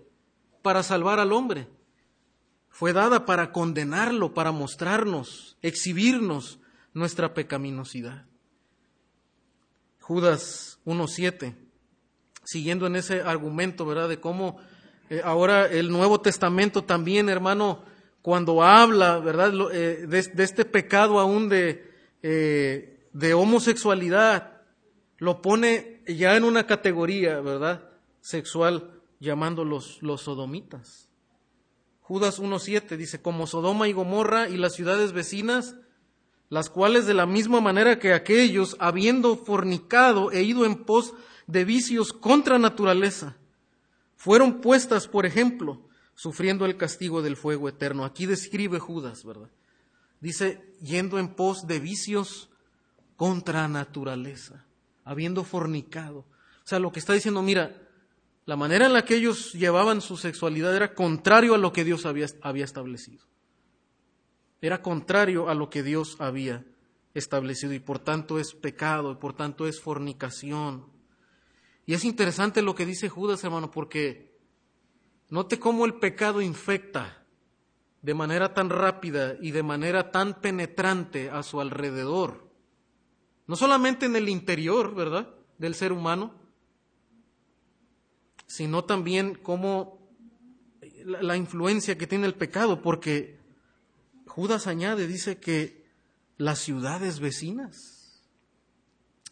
[0.62, 1.70] para salvar al hombre.
[2.70, 6.60] Fue dada para condenarlo, para mostrarnos, exhibirnos
[6.94, 8.26] nuestra pecaminosidad.
[10.02, 11.70] Judas 1.7
[12.50, 14.10] siguiendo en ese argumento, ¿verdad?
[14.10, 14.58] De cómo
[15.12, 17.84] eh, ahora el Nuevo Testamento también, hermano,
[18.24, 19.54] cuando habla, ¿verdad?
[19.72, 21.92] Eh, de, este pecado aún de,
[22.24, 24.62] eh, de homosexualidad,
[25.18, 27.90] lo pone ya en una categoría, ¿verdad?
[28.22, 31.10] Sexual, llamándolos los sodomitas.
[32.02, 35.76] Judas 1.7 dice, como Sodoma y Gomorra y las ciudades vecinas,
[36.50, 41.14] las cuales de la misma manera que aquellos, habiendo fornicado e ido en pos
[41.46, 43.38] de vicios contra naturaleza
[44.16, 48.04] fueron puestas, por ejemplo, sufriendo el castigo del fuego eterno.
[48.04, 49.50] Aquí describe Judas, ¿verdad?
[50.20, 52.49] Dice, yendo en pos de vicios
[53.20, 54.66] contra naturaleza,
[55.04, 56.20] habiendo fornicado.
[56.20, 57.76] O sea, lo que está diciendo, mira,
[58.46, 62.06] la manera en la que ellos llevaban su sexualidad era contrario a lo que Dios
[62.06, 63.26] había, había establecido.
[64.62, 66.64] Era contrario a lo que Dios había
[67.14, 70.86] establecido y por tanto es pecado y por tanto es fornicación.
[71.86, 74.40] Y es interesante lo que dice Judas, hermano, porque
[75.28, 77.26] note cómo el pecado infecta
[78.02, 82.49] de manera tan rápida y de manera tan penetrante a su alrededor.
[83.50, 86.36] No solamente en el interior, ¿verdad?, del ser humano,
[88.46, 90.08] sino también cómo
[91.04, 93.40] la, influencia que tiene el pecado, porque
[94.28, 95.84] Judas añade, dice que
[96.38, 98.22] las ciudades vecinas,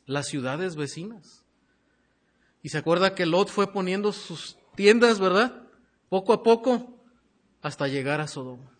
[0.08, 1.45] las ciudades vecinas.
[2.63, 5.62] Y se acuerda que Lot fue poniendo sus tiendas, ¿verdad?
[6.10, 7.03] Poco a poco
[7.62, 8.76] hasta llegar a Sodoma.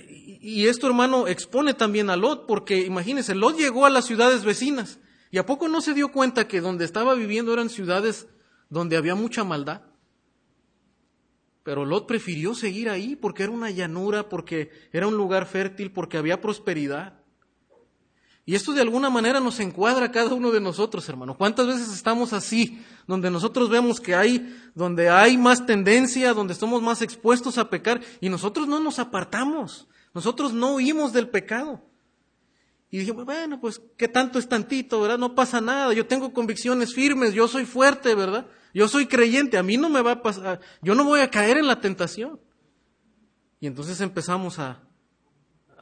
[0.00, 4.98] Y esto, hermano, expone también a Lot, porque imagínense, Lot llegó a las ciudades vecinas
[5.30, 8.26] y a poco no se dio cuenta que donde estaba viviendo eran ciudades
[8.70, 9.82] donde había mucha maldad.
[11.62, 16.16] Pero Lot prefirió seguir ahí porque era una llanura, porque era un lugar fértil, porque
[16.16, 17.17] había prosperidad.
[18.48, 21.36] Y esto de alguna manera nos encuadra a cada uno de nosotros, hermano.
[21.36, 26.80] ¿Cuántas veces estamos así, donde nosotros vemos que hay, donde hay más tendencia, donde estamos
[26.80, 31.84] más expuestos a pecar y nosotros no nos apartamos, nosotros no huimos del pecado?
[32.90, 35.18] Y dije, bueno, pues, ¿qué tanto es tantito, verdad?
[35.18, 38.46] No pasa nada, yo tengo convicciones firmes, yo soy fuerte, ¿verdad?
[38.72, 41.58] Yo soy creyente, a mí no me va a pasar, yo no voy a caer
[41.58, 42.40] en la tentación.
[43.60, 44.80] Y entonces empezamos a,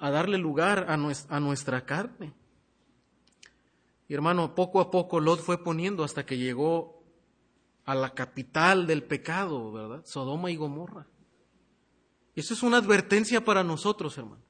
[0.01, 2.35] darle lugar a nuestra carne.
[4.09, 7.03] Y hermano, poco a poco Lot fue poniendo hasta que llegó
[7.85, 10.05] a la capital del pecado, ¿verdad?
[10.05, 11.07] Sodoma y Gomorra.
[12.35, 14.43] Y eso es una advertencia para nosotros, hermano.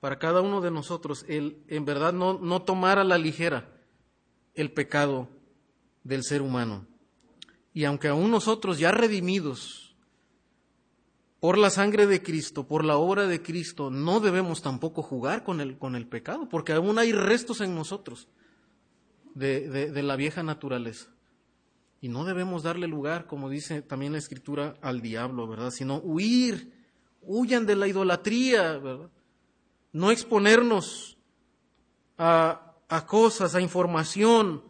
[0.00, 3.70] Para cada uno de nosotros, el en verdad no, no tomar a la ligera
[4.54, 5.28] el pecado
[6.04, 6.86] del ser humano.
[7.74, 9.94] Y aunque aún nosotros ya redimidos
[11.38, 15.60] por la sangre de Cristo, por la obra de Cristo, no debemos tampoco jugar con
[15.60, 18.28] el, con el pecado, porque aún hay restos en nosotros
[19.34, 21.08] de, de, la vieja naturaleza.
[22.00, 25.70] Y no debemos darle lugar, como dice también la Escritura, al diablo, ¿verdad?
[25.70, 26.72] Sino huir,
[27.22, 29.10] huyan de la idolatría, ¿verdad?
[29.92, 31.18] No exponernos
[32.16, 34.62] a, a cosas, a información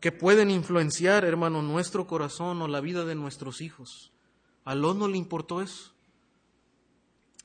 [0.00, 4.12] que pueden influenciar, hermano, nuestro corazón o la vida de nuestros hijos.
[4.64, 5.94] A Lot no le importó eso.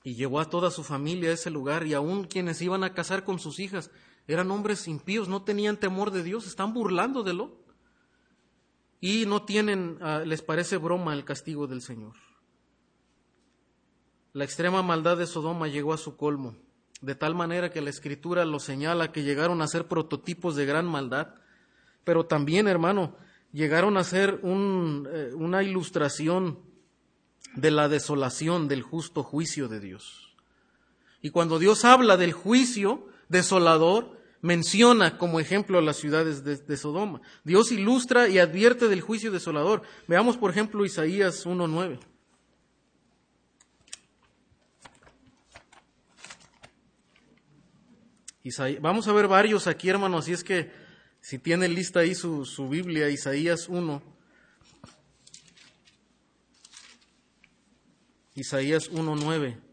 [0.04, 3.24] Y llevó a toda su familia a ese lugar y aún quienes iban a casar
[3.24, 3.90] con sus hijas
[4.28, 7.56] eran hombres impíos, no tenían temor de Dios, están burlando de lo.
[9.00, 12.16] Y no tienen, ah, les parece broma el castigo del Señor.
[14.34, 16.56] La extrema maldad de Sodoma llegó a su colmo,
[17.02, 20.86] de tal manera que la Escritura lo señala que llegaron a ser prototipos de gran
[20.86, 21.36] maldad,
[22.04, 23.16] pero también, hermano,
[23.54, 26.60] llegaron a ser eh, una ilustración
[27.56, 30.36] de la desolación del justo juicio de Dios.
[31.22, 37.22] Y cuando Dios habla del juicio desolador, menciona como ejemplo las ciudades de, Sodoma.
[37.44, 39.82] Dios ilustra y advierte del juicio desolador.
[40.08, 42.00] Veamos, por ejemplo, Isaías 1.9.
[48.80, 50.72] Vamos a ver varios aquí, hermanos, así es que
[51.20, 54.02] si tiene lista ahí su, su Biblia, Isaías 1.
[58.36, 59.67] Isaías 1.9.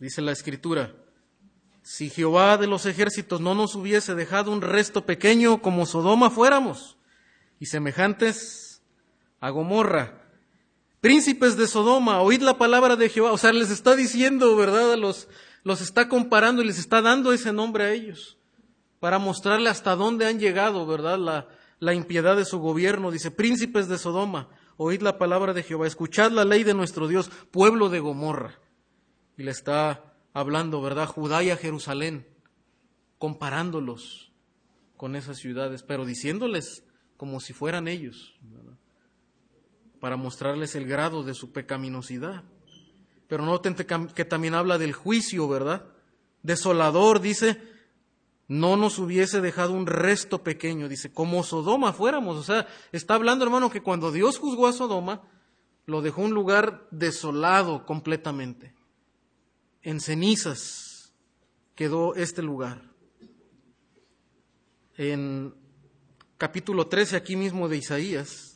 [0.00, 0.94] Dice la escritura,
[1.82, 6.96] si Jehová de los ejércitos no nos hubiese dejado un resto pequeño como Sodoma fuéramos,
[7.58, 8.82] y semejantes
[9.40, 10.24] a Gomorra,
[11.02, 14.96] príncipes de Sodoma, oíd la palabra de Jehová, o sea, les está diciendo, ¿verdad?
[14.96, 15.28] Los,
[15.64, 18.38] los está comparando y les está dando ese nombre a ellos,
[19.00, 21.18] para mostrarle hasta dónde han llegado, ¿verdad?
[21.18, 25.86] La, la impiedad de su gobierno, dice, príncipes de Sodoma, oíd la palabra de Jehová,
[25.86, 28.58] escuchad la ley de nuestro Dios, pueblo de Gomorra
[29.40, 31.06] y le está hablando, ¿verdad?
[31.06, 32.26] Judá y a Jerusalén,
[33.16, 34.32] comparándolos
[34.98, 36.84] con esas ciudades, pero diciéndoles
[37.16, 38.34] como si fueran ellos,
[39.98, 42.44] para mostrarles el grado de su pecaminosidad.
[43.28, 43.74] Pero noten
[44.14, 45.86] que también habla del juicio, ¿verdad?
[46.42, 47.62] Desolador, dice,
[48.46, 52.36] no nos hubiese dejado un resto pequeño, dice, como Sodoma fuéramos.
[52.36, 55.22] O sea, está hablando, hermano, que cuando Dios juzgó a Sodoma,
[55.86, 58.78] lo dejó un lugar desolado completamente
[59.82, 61.12] en cenizas
[61.74, 62.82] quedó este lugar.
[64.96, 65.54] En
[66.36, 68.54] capítulo 13, aquí mismo de Isaías,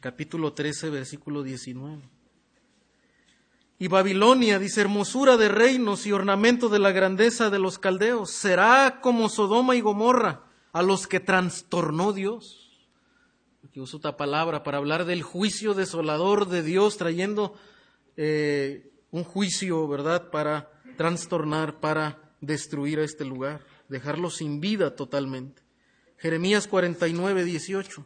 [0.00, 2.02] capítulo 13, versículo 19.
[3.80, 9.00] Y Babilonia, dice, hermosura de reinos y ornamento de la grandeza de los caldeos, será
[9.00, 12.88] como Sodoma y Gomorra, a los que trastornó Dios.
[13.64, 17.54] Aquí uso otra palabra para hablar del juicio desolador de Dios, trayendo
[18.18, 25.62] eh, un juicio, ¿verdad?, para trastornar, para destruir a este lugar, dejarlo sin vida totalmente.
[26.18, 28.04] Jeremías 49, 18.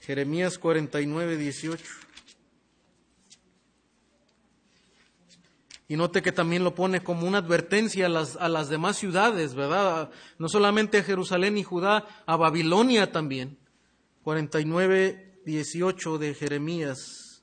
[0.00, 1.84] Jeremías 49, 18.
[5.88, 9.54] Y note que también lo pone como una advertencia a las, a las demás ciudades,
[9.54, 10.10] ¿verdad?
[10.38, 13.58] No solamente a Jerusalén y Judá, a Babilonia también.
[14.28, 17.42] 49, 18 de Jeremías.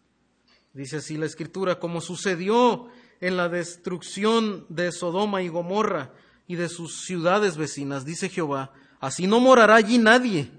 [0.71, 2.89] Dice así la escritura, como sucedió
[3.21, 6.13] en la destrucción de Sodoma y Gomorra
[6.45, 10.51] y de sus ciudades vecinas, dice Jehová, así no morará allí nadie,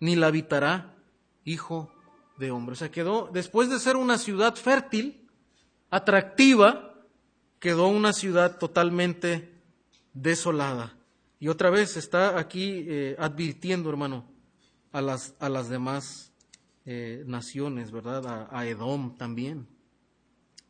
[0.00, 0.98] ni la habitará
[1.46, 1.90] hijo
[2.36, 2.74] de hombre.
[2.74, 5.30] O sea, quedó, después de ser una ciudad fértil,
[5.88, 7.06] atractiva,
[7.58, 9.50] quedó una ciudad totalmente
[10.12, 10.94] desolada.
[11.38, 14.29] Y otra vez está aquí eh, advirtiendo, hermano,
[14.92, 16.32] a las, a las demás
[16.86, 18.48] eh, naciones, ¿verdad?
[18.50, 19.68] A, Edom también.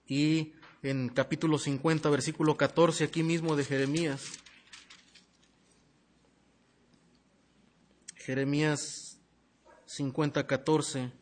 [0.07, 0.53] Y
[0.83, 4.33] en capítulo 50, versículo 14, aquí mismo de Jeremías.
[8.17, 9.21] Jeremías
[9.87, 11.13] 50, 14.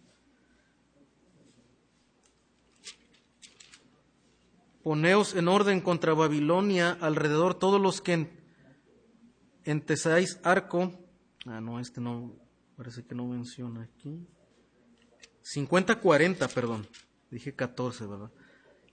[4.88, 8.30] poneos en orden contra Babilonia alrededor todos los que
[9.64, 10.92] entesáis arco.
[11.44, 12.32] Ah, no, este no,
[12.78, 14.24] parece que no menciona aquí.
[15.52, 16.86] 50-40, perdón.
[17.28, 18.30] Dije 14, ¿verdad?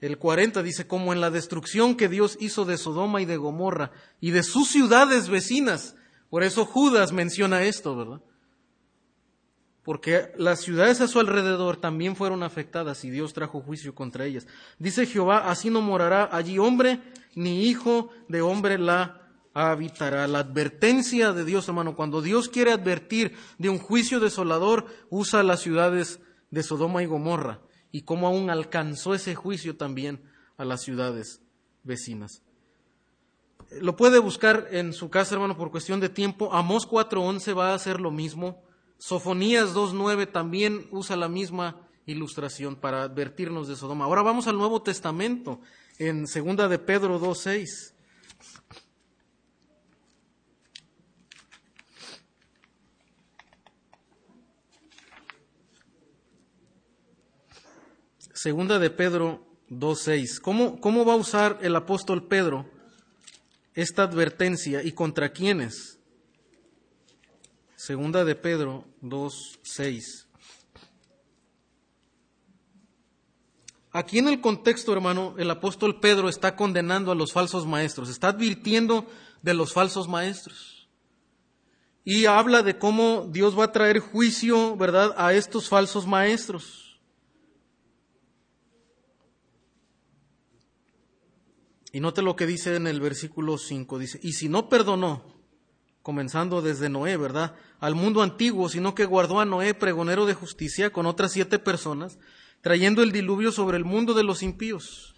[0.01, 3.91] El 40 dice, como en la destrucción que Dios hizo de Sodoma y de Gomorra
[4.19, 5.95] y de sus ciudades vecinas.
[6.31, 8.21] Por eso Judas menciona esto, ¿verdad?
[9.83, 14.47] Porque las ciudades a su alrededor también fueron afectadas y Dios trajo juicio contra ellas.
[14.79, 17.03] Dice Jehová, así no morará allí hombre,
[17.35, 19.24] ni hijo de hombre la
[19.55, 20.27] habitará.
[20.27, 25.61] La advertencia de Dios, hermano, cuando Dios quiere advertir de un juicio desolador, usa las
[25.61, 26.19] ciudades
[26.51, 30.21] de Sodoma y Gomorra y cómo aún alcanzó ese juicio también
[30.57, 31.41] a las ciudades
[31.83, 32.43] vecinas.
[33.81, 36.53] Lo puede buscar en su casa, hermano, por cuestión de tiempo.
[36.53, 38.61] Amós 4.11 va a hacer lo mismo.
[38.97, 44.05] Sofonías 2.9 también usa la misma ilustración para advertirnos de Sodoma.
[44.05, 45.61] Ahora vamos al Nuevo Testamento,
[45.97, 47.94] en segunda de Pedro 2.6.
[58.45, 60.39] Segunda de Pedro 2.6.
[60.39, 62.69] ¿Cómo, ¿Cómo va a usar el apóstol Pedro
[63.73, 65.97] esta advertencia y contra quiénes?
[67.75, 70.27] Segunda de Pedro 2.6.
[73.89, 78.27] Aquí en el contexto, hermano, el apóstol Pedro está condenando a los falsos maestros, está
[78.27, 79.07] advirtiendo
[79.41, 80.87] de los falsos maestros.
[82.03, 86.84] Y habla de cómo Dios va a traer juicio, ¿verdad?, a estos falsos maestros.
[91.95, 95.23] Y note lo que dice en el versículo 5, dice, y si no perdonó,
[96.01, 97.55] comenzando desde Noé, ¿verdad?
[97.79, 102.19] Al mundo antiguo, sino que guardó a Noé, pregonero de justicia, con otras siete personas,
[102.59, 105.15] trayendo el diluvio sobre el mundo de los impíos.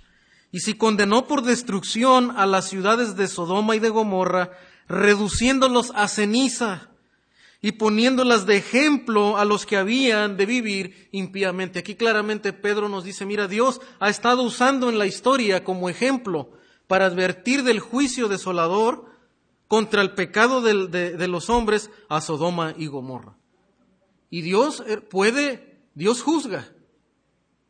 [0.51, 4.51] Y si condenó por destrucción a las ciudades de Sodoma y de Gomorra,
[4.87, 6.91] reduciéndolos a ceniza
[7.59, 11.79] y poniéndolas de ejemplo a los que habían de vivir impíamente.
[11.79, 16.51] Aquí claramente Pedro nos dice, mira, Dios ha estado usando en la historia como ejemplo
[16.87, 19.05] para advertir del juicio desolador
[19.67, 23.37] contra el pecado de, los hombres a Sodoma y Gomorra.
[24.29, 26.73] Y Dios eh, puede, Dios juzga.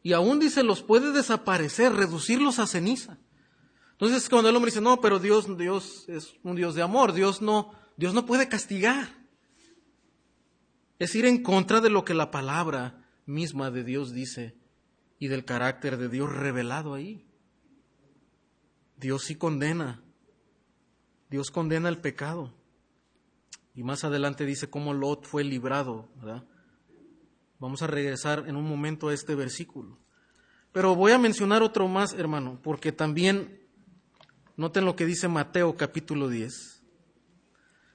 [0.03, 3.18] Y aún dice, los puede desaparecer, reducirlos a ceniza.
[3.93, 7.41] Entonces cuando el hombre dice, no, pero Dios, Dios es un Dios de amor, Dios
[7.41, 9.09] no, Dios no puede castigar.
[10.99, 14.55] Es ir en contra de lo que la palabra misma de Dios dice
[15.20, 17.26] y del carácter de Dios revelado ahí.
[18.97, 20.03] Dios sí condena.
[21.29, 22.53] Dios condena el pecado.
[23.73, 26.09] Y más adelante dice cómo Lot fue librado.
[27.59, 29.99] Vamos a regresar en un momento a este versículo.
[30.71, 33.61] Pero voy a mencionar otro más, hermano, porque también
[34.55, 36.83] noten lo que dice Mateo capítulo 10.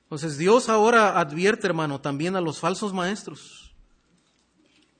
[0.05, 3.75] Entonces Dios ahora advierte, hermano, también a los falsos maestros,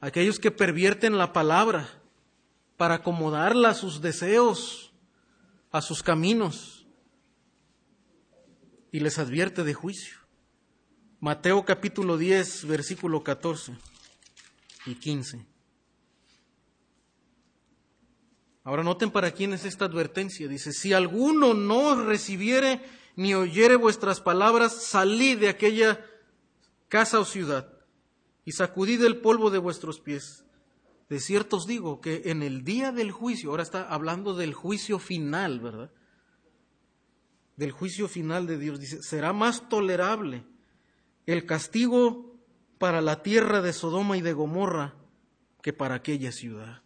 [0.01, 1.89] aquellos que pervierten la palabra
[2.77, 4.92] para acomodarla a sus deseos,
[5.73, 6.87] a sus caminos
[8.93, 10.19] y les advierte de juicio.
[11.19, 13.73] Mateo capítulo 10, versículo 14
[14.87, 15.47] y 15.
[18.65, 20.47] Ahora noten para quién es esta advertencia.
[20.47, 22.83] Dice, si alguno no recibiere
[23.17, 26.05] ni oyere vuestras palabras, salid de aquella
[26.89, 27.73] casa o ciudad
[28.45, 30.45] y sacudid el polvo de vuestros pies
[31.13, 34.99] de cierto os digo que en el día del juicio, ahora está hablando del juicio
[34.99, 35.91] final, ¿verdad?
[37.55, 40.47] Del juicio final de Dios, dice, será más tolerable
[41.27, 42.41] el castigo
[42.79, 44.95] para la tierra de Sodoma y de Gomorra
[45.61, 46.81] que para aquella ciudad.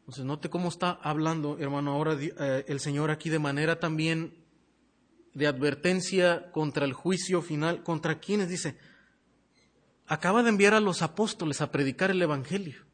[0.00, 4.44] Entonces, note cómo está hablando, hermano, ahora eh, el Señor aquí de manera también
[5.32, 8.76] de advertencia contra el juicio final, contra quienes dice,
[10.06, 12.84] acaba de enviar a los apóstoles a predicar el Evangelio.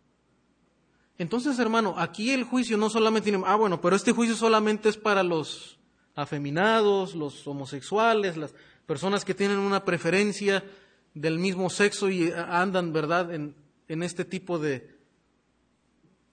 [1.18, 4.96] Entonces, hermano, aquí el juicio no solamente tiene, ah, bueno, pero este juicio solamente es
[4.96, 5.78] para los
[6.14, 8.54] afeminados, los homosexuales, las
[8.86, 10.64] personas que tienen una preferencia
[11.14, 13.54] del mismo sexo y andan, ¿verdad?, en,
[13.88, 14.96] en este tipo de,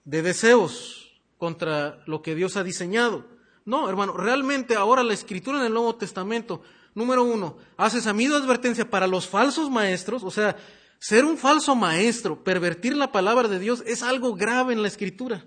[0.04, 3.26] de deseos contra lo que Dios ha diseñado.
[3.64, 6.62] No, hermano, realmente ahora la escritura en el Nuevo Testamento
[6.98, 10.56] Número uno, hace esa misma advertencia para los falsos maestros, o sea,
[10.98, 15.46] ser un falso maestro, pervertir la palabra de Dios es algo grave en la escritura.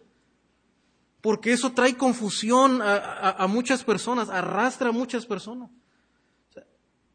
[1.20, 5.70] Porque eso trae confusión a, muchas personas, arrastra a muchas personas.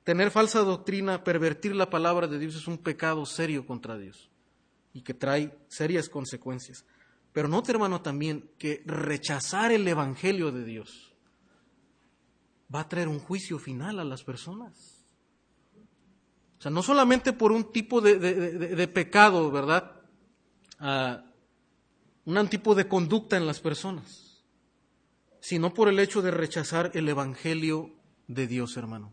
[0.05, 4.28] tener falsa doctrina, pervertir la palabra de Dios es un pecado serio contra Dios
[4.93, 6.84] y que trae serias consecuencias.
[7.32, 11.05] Pero note, hermano, también que rechazar el Evangelio de Dios
[12.75, 15.05] va a traer un juicio final a las personas.
[16.59, 19.93] O sea, no solamente por un tipo de, pecado, ¿verdad?
[20.81, 21.23] Uh,
[22.25, 24.45] un tipo de conducta en las personas,
[25.41, 27.95] sino por el hecho de rechazar el Evangelio
[28.27, 29.12] de Dios, hermano.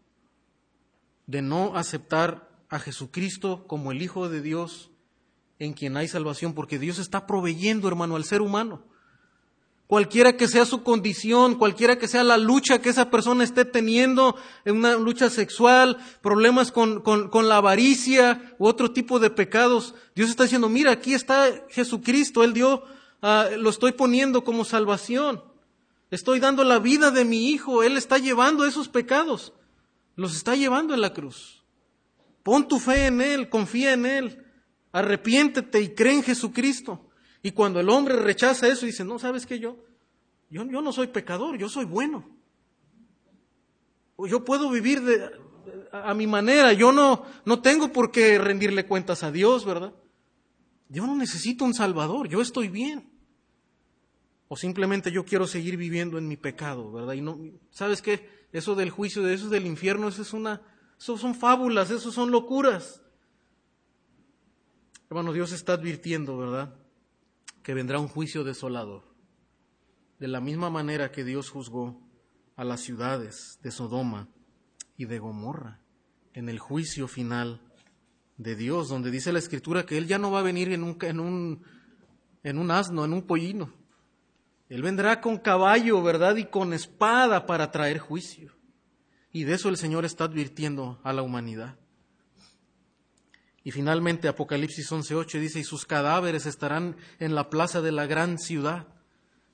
[1.27, 4.91] De no aceptar a Jesucristo como el Hijo de Dios
[5.59, 8.85] en quien hay salvación, porque Dios está proveyendo, hermano, al ser humano.
[9.93, 14.35] Cualquiera que sea su condición, cualquiera que sea la lucha que esa persona esté teniendo,
[14.65, 20.31] en una lucha sexual, problemas con, con, la avaricia u otro tipo de pecados, Dios
[20.31, 22.81] está diciendo, mira, aquí está Jesucristo, Él dio,
[23.21, 25.43] ah, lo estoy poniendo como salvación.
[26.09, 29.53] Estoy dando la vida de mi hijo, Él está llevando esos pecados,
[30.15, 31.63] los está llevando en la cruz.
[32.41, 34.43] Pon tu fe en Él, confía en Él,
[34.91, 37.02] arrepiéntete y cree en Jesucristo.
[37.45, 39.77] Y cuando el hombre rechaza eso y dice, no, ¿sabes qué yo?
[40.49, 42.25] Yo, yo no soy pecador, yo soy bueno.
[44.17, 45.01] Yo puedo vivir
[45.91, 49.93] a, mi manera, yo no, no tengo por qué rendirle cuentas a Dios, ¿verdad?
[50.87, 53.11] Yo no necesito un Salvador, yo estoy bien.
[54.47, 57.13] O simplemente yo quiero seguir viviendo en mi pecado, ¿verdad?
[57.13, 57.37] Y no,
[57.71, 58.47] ¿sabes qué?
[58.53, 60.61] Eso del juicio, eso del infierno, eso es una,
[60.97, 63.01] eso son fábulas, eso son locuras.
[65.09, 66.73] Hermano, Dios está advirtiendo, ¿verdad?
[67.63, 69.03] Que vendrá un juicio desolador.
[70.19, 71.99] De la misma manera que Dios juzgó
[72.55, 74.29] a las ciudades de Sodoma
[74.95, 75.79] y de Gomorra
[76.33, 77.61] en el juicio final
[78.37, 80.97] de Dios, donde dice la Escritura que Él ya no va a venir en un,
[82.43, 83.73] en un, asno, en un pollino.
[84.69, 86.35] Él vendrá con caballo, ¿verdad?
[86.35, 88.53] Y con espada para traer juicio.
[89.31, 91.77] Y de eso el Señor está advirtiendo a la humanidad.
[93.63, 98.37] Y finalmente Apocalipsis 11.8 dice, y sus cadáveres estarán en la plaza de la gran
[98.37, 98.87] ciudad,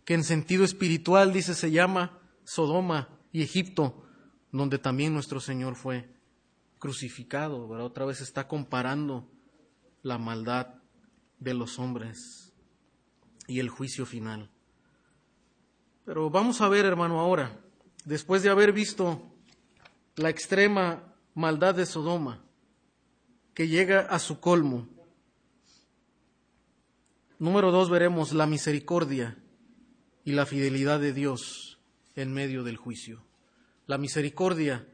[0.04, 4.04] que en sentido espiritual, dice, se llama Sodoma y Egipto,
[4.52, 6.10] donde también nuestro Señor fue
[6.80, 7.68] crucificado.
[7.68, 9.30] Otra vez está comparando
[10.02, 10.76] la maldad
[11.38, 12.54] de los hombres
[13.48, 14.50] y el juicio final.
[16.06, 17.60] Pero vamos a ver, hermano, ahora,
[18.06, 19.22] después de haber visto
[20.16, 22.44] la extrema maldad de Sodoma,
[23.60, 24.88] que llega a su colmo.
[27.40, 29.38] Número dos, veremos la misericordia
[30.24, 31.78] y la fidelidad de Dios
[32.16, 33.22] en medio del juicio.
[33.86, 34.88] La misericordia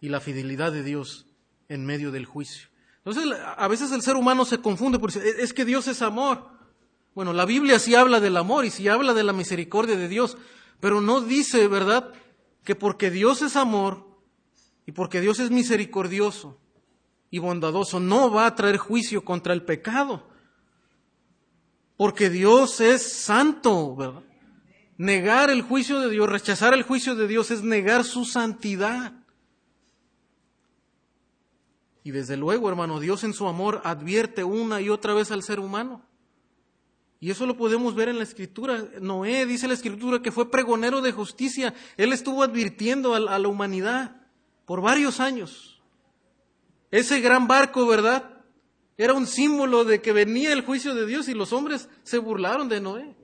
[0.00, 1.26] y la fidelidad de Dios
[1.68, 2.68] en medio del juicio.
[2.98, 3.24] Entonces,
[3.56, 6.46] a veces el ser humano se confunde porque es que Dios es amor.
[7.16, 10.38] Bueno, la Biblia sí habla del amor y sí habla de la misericordia de Dios,
[10.78, 12.12] pero no dice, ¿verdad?,
[12.62, 14.06] que porque Dios es amor
[14.86, 16.61] y porque Dios es misericordioso,
[17.32, 20.28] y bondadoso no va a traer juicio contra el pecado.
[21.96, 24.22] Porque Dios es santo, ¿verdad?
[24.98, 29.14] Negar el juicio de Dios, rechazar el juicio de Dios es negar su santidad.
[32.04, 35.58] Y desde luego, hermano, Dios en su amor advierte una y otra vez al ser
[35.58, 36.04] humano.
[37.18, 38.84] Y eso lo podemos ver en la escritura.
[39.00, 41.72] Noé dice la escritura que fue pregonero de justicia.
[41.96, 44.16] Él estuvo advirtiendo a la humanidad
[44.66, 45.71] por varios años.
[46.92, 48.44] Ese gran barco, ¿verdad?
[48.98, 52.68] Era un símbolo de que venía el juicio de Dios y los hombres se burlaron
[52.68, 53.16] de Noé.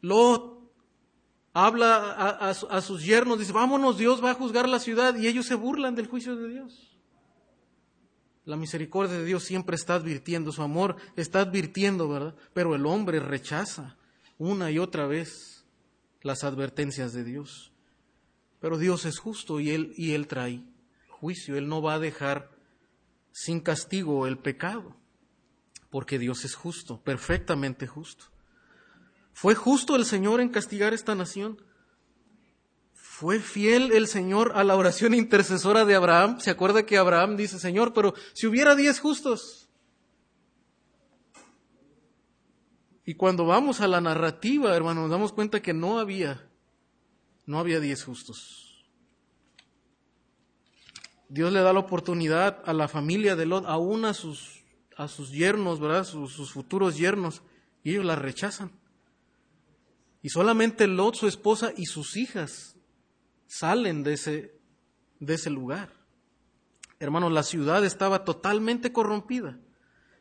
[0.00, 0.58] Lot
[1.54, 5.54] habla a, sus yernos, dice, vámonos, Dios va a juzgar la ciudad y ellos se
[5.54, 6.98] burlan del juicio de Dios.
[8.44, 12.34] La misericordia de Dios siempre está advirtiendo, su amor está advirtiendo, ¿verdad?
[12.54, 13.96] Pero el hombre rechaza
[14.36, 15.64] una y otra vez
[16.22, 17.72] las advertencias de Dios.
[18.58, 20.64] Pero Dios es justo y Él, y él trae
[21.20, 21.56] juicio.
[21.56, 22.50] Él no va a dejar
[23.32, 24.96] sin castigo el pecado,
[25.90, 28.26] porque Dios es justo, perfectamente justo.
[29.32, 31.62] ¿Fue justo el Señor en castigar esta nación?
[32.92, 36.40] ¿Fue fiel el Señor a la oración intercesora de Abraham?
[36.40, 39.68] ¿Se acuerda que Abraham dice, Señor, pero si hubiera diez justos?
[43.04, 46.46] Y cuando vamos a la narrativa, hermano, nos damos cuenta que no había,
[47.46, 48.67] no había diez justos.
[51.28, 54.64] Dios le da la oportunidad a la familia de Lot, aún a sus,
[54.96, 56.04] a sus yernos, ¿verdad?
[56.04, 57.42] Sus, sus futuros yernos,
[57.82, 58.72] y ellos la rechazan.
[60.22, 62.76] Y solamente Lot, su esposa y sus hijas
[63.46, 64.58] salen de ese,
[65.20, 65.92] de ese lugar.
[66.98, 69.58] Hermanos, la ciudad estaba totalmente corrompida,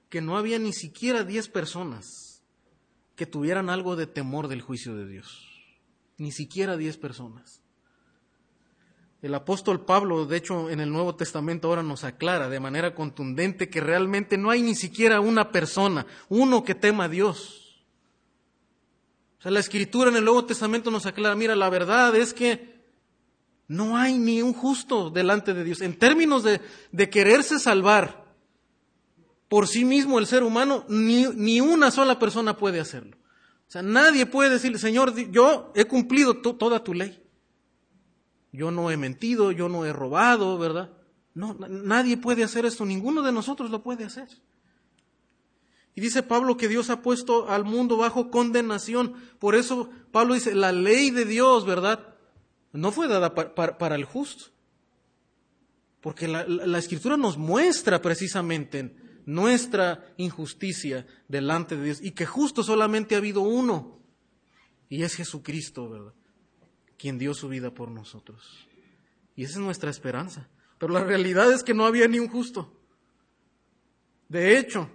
[0.09, 2.43] que no había ni siquiera diez personas
[3.15, 5.47] que tuvieran algo de temor del juicio de Dios.
[6.17, 7.61] Ni siquiera diez personas.
[9.21, 13.69] El apóstol Pablo, de hecho, en el Nuevo Testamento ahora nos aclara de manera contundente
[13.69, 17.83] que realmente no hay ni siquiera una persona, uno que tema a Dios.
[19.39, 22.77] O sea, la escritura en el Nuevo Testamento nos aclara, mira, la verdad es que
[23.67, 25.81] no hay ni un justo delante de Dios.
[25.81, 26.61] En términos de,
[26.91, 28.25] de quererse salvar
[29.47, 33.17] por sí mismo el ser humano, ni, ni, una sola persona puede hacerlo.
[33.67, 37.21] O sea, nadie puede decirle, Señor, yo he cumplido toda tu ley.
[38.57, 40.89] Yo no he mentido, yo no he robado, ¿verdad?
[41.35, 44.27] No, nadie puede hacer esto, ninguno de nosotros lo puede hacer.
[45.93, 49.13] Y dice Pablo que Dios ha puesto al mundo bajo condenación.
[49.37, 52.15] Por eso Pablo dice, la ley de Dios, ¿verdad?
[52.73, 54.45] No fue dada para, el justo.
[56.01, 58.95] Porque la, la, escritura nos muestra precisamente
[59.27, 63.99] nuestra injusticia delante de Dios y que justo solamente ha habido uno.
[64.89, 66.13] Y es Jesucristo, ¿verdad?
[66.97, 68.67] Quien dio su vida por nosotros.
[69.35, 70.47] Y esa es nuestra esperanza.
[70.79, 72.73] Pero la realidad es que no había ni un justo.
[74.29, 74.89] De hecho,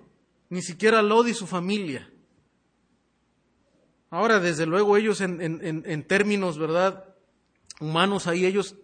[0.48, 2.10] ni siquiera Lodi y su familia.
[4.10, 7.04] Ahora, desde luego, ellos en, términos, ¿verdad?
[7.80, 8.76] Humanos, ahí ellos,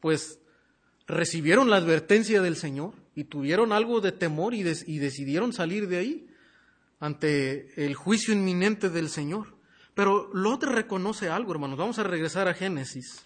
[0.00, 0.38] pues,
[1.06, 6.28] recibieron la advertencia del Señor y tuvieron algo de temor y decidieron salir de ahí
[7.00, 9.57] ante el juicio inminente del Señor.
[9.98, 11.76] Pero Lot reconoce algo, hermanos.
[11.76, 13.24] Vamos a regresar a Génesis.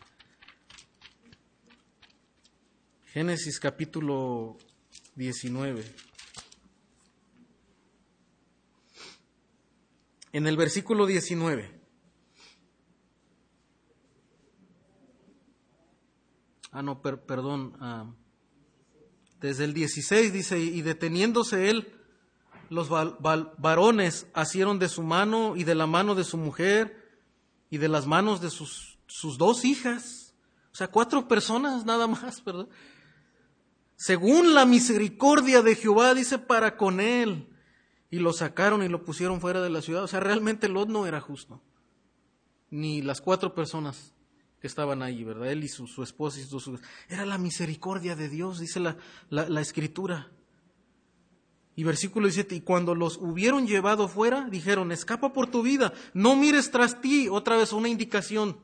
[3.09, 4.57] Génesis capítulo
[5.15, 5.85] 19.
[10.33, 11.79] en el versículo 19.
[16.71, 17.77] Ah, no, perdón.
[17.81, 18.15] Ah,
[19.43, 22.02] desde el 16 dice, y deteniéndose él,
[22.73, 27.21] los varones asieron de su mano y de la mano de su mujer
[27.69, 30.35] y de las manos de sus, sus dos hijas.
[30.73, 32.67] O sea, cuatro personas nada más, ¿verdad?
[33.97, 37.47] Según la misericordia de Jehová, dice, para con él
[38.11, 40.03] y lo sacaron y lo pusieron fuera de la ciudad.
[40.03, 41.61] O sea, realmente Lot no era justo.
[42.71, 44.15] Ni las cuatro personas
[44.61, 45.51] que estaban ahí, ¿verdad?
[45.51, 46.71] Él y su, esposa y sus
[47.09, 48.97] Era la misericordia de Dios, dice la,
[49.29, 50.33] la, escritura.
[51.75, 56.37] Y versículo 17, y cuando los hubieron llevado fuera, dijeron, escapa por tu vida, no
[56.37, 57.29] mires tras ti.
[57.31, 58.59] Otra vez una indicación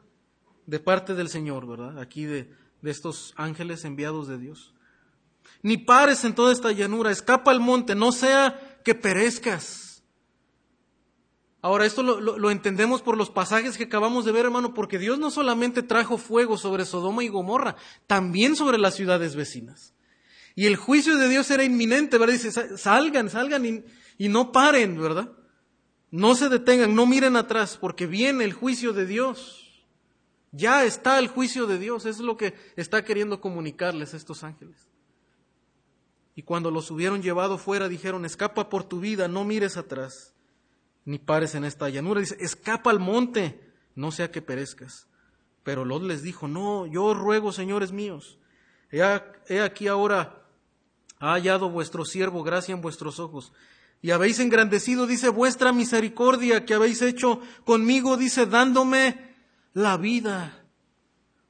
[0.67, 1.99] de parte del Señor, ¿verdad?
[1.99, 2.53] Aquí de,
[2.83, 4.75] de estos ángeles enviados de Dios.
[5.63, 9.89] Ni pares en toda esta llanura, escapa al monte, no sea que perezcas.
[11.61, 15.31] Ahora, esto lo, entendemos por los pasajes que acabamos de ver, hermano, porque Dios no
[15.31, 17.75] solamente trajo fuego sobre Sodoma y Gomorra,
[18.07, 19.93] también sobre las ciudades vecinas.
[20.59, 22.35] Y el juicio de Dios era inminente, ¿verdad?
[22.35, 23.85] Dice, salgan, salgan y,
[24.19, 25.31] y no paren, ¿verdad?
[26.11, 29.87] No se detengan, no miren atrás, porque viene el juicio de Dios.
[30.51, 34.89] Ya está el juicio de Dios, es lo que está queriendo comunicarles estos ángeles.
[36.35, 40.35] Y cuando los hubieron llevado fuera, dijeron, escapa por tu vida, no mires atrás,
[41.05, 42.21] ni pares en esta llanura.
[42.21, 43.61] Dice, escapa al monte,
[43.95, 45.07] no sea que perezcas.
[45.63, 48.41] Pero Lot les dijo, no, yo ruego, señores míos,
[48.91, 49.05] he,
[49.47, 50.38] he aquí ahora
[51.21, 53.53] ha hallado vuestro siervo gracia en vuestros ojos.
[54.01, 59.35] Y habéis engrandecido, dice, vuestra misericordia que habéis hecho conmigo, dice, dándome
[59.75, 60.64] la vida.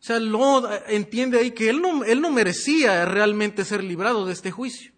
[0.01, 4.33] O sea, Lot entiende ahí que él no, él no merecía realmente ser librado de
[4.33, 4.93] este juicio.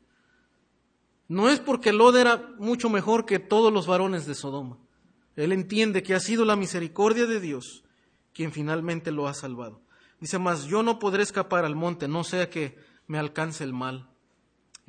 [1.27, 4.79] No es porque Lot era mucho mejor que todos los varones de Sodoma.
[5.35, 7.85] Él entiende que ha sido la misericordia de Dios
[8.33, 9.81] quien finalmente lo ha salvado.
[10.21, 14.10] Dice, mas yo no podré escapar al monte, no sea que me alcance el mal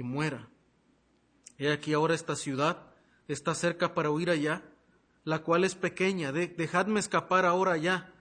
[0.04, 0.50] muera.
[1.58, 2.94] He aquí ahora esta ciudad
[3.28, 4.64] está cerca para huir allá,
[5.24, 8.12] la cual es pequeña, dejadme escapar ahora allá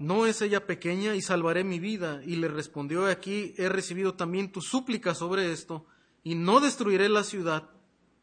[0.00, 2.22] ¿No es ella pequeña y salvaré mi vida?
[2.24, 5.84] Y le respondió, aquí he recibido también tu súplica sobre esto,
[6.24, 7.68] y no destruiré la ciudad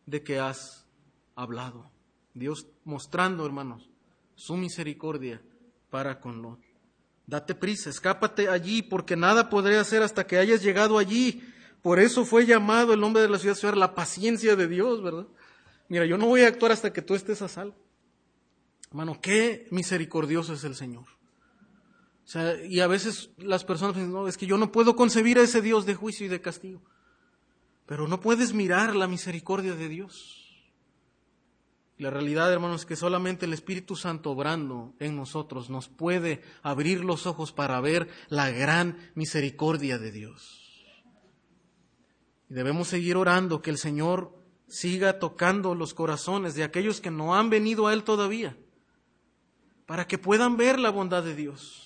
[0.08, 0.88] de que has
[1.36, 1.92] hablado.
[2.34, 3.92] Dios mostrando, hermanos,
[4.34, 5.40] su misericordia
[5.92, 6.60] para con Lot.
[7.28, 11.44] Date prisa, escápate allí, porque nada podré hacer hasta que hayas llegado allí.
[11.82, 15.28] Por eso fue llamado el nombre de la ciudad, la paciencia de Dios, ¿verdad?
[15.90, 17.76] Mira, yo no voy a actuar hasta que tú estés a salvo.
[18.90, 21.06] Hermano, qué misericordioso es el Señor.
[22.26, 25.38] O sea, y a veces las personas dicen, no, es que yo no puedo concebir
[25.38, 26.82] a ese Dios de juicio y de castigo.
[27.86, 30.48] Pero no puedes mirar la misericordia de Dios.
[31.98, 37.04] La realidad, hermanos, es que solamente el Espíritu Santo obrando en nosotros nos puede abrir
[37.04, 40.67] los ojos para ver la gran misericordia de Dios.
[42.50, 44.34] Y debemos seguir orando que el Señor
[44.68, 48.58] siga tocando los corazones de aquellos que no han venido a Él todavía,
[49.86, 51.84] para que puedan ver la bondad de Dios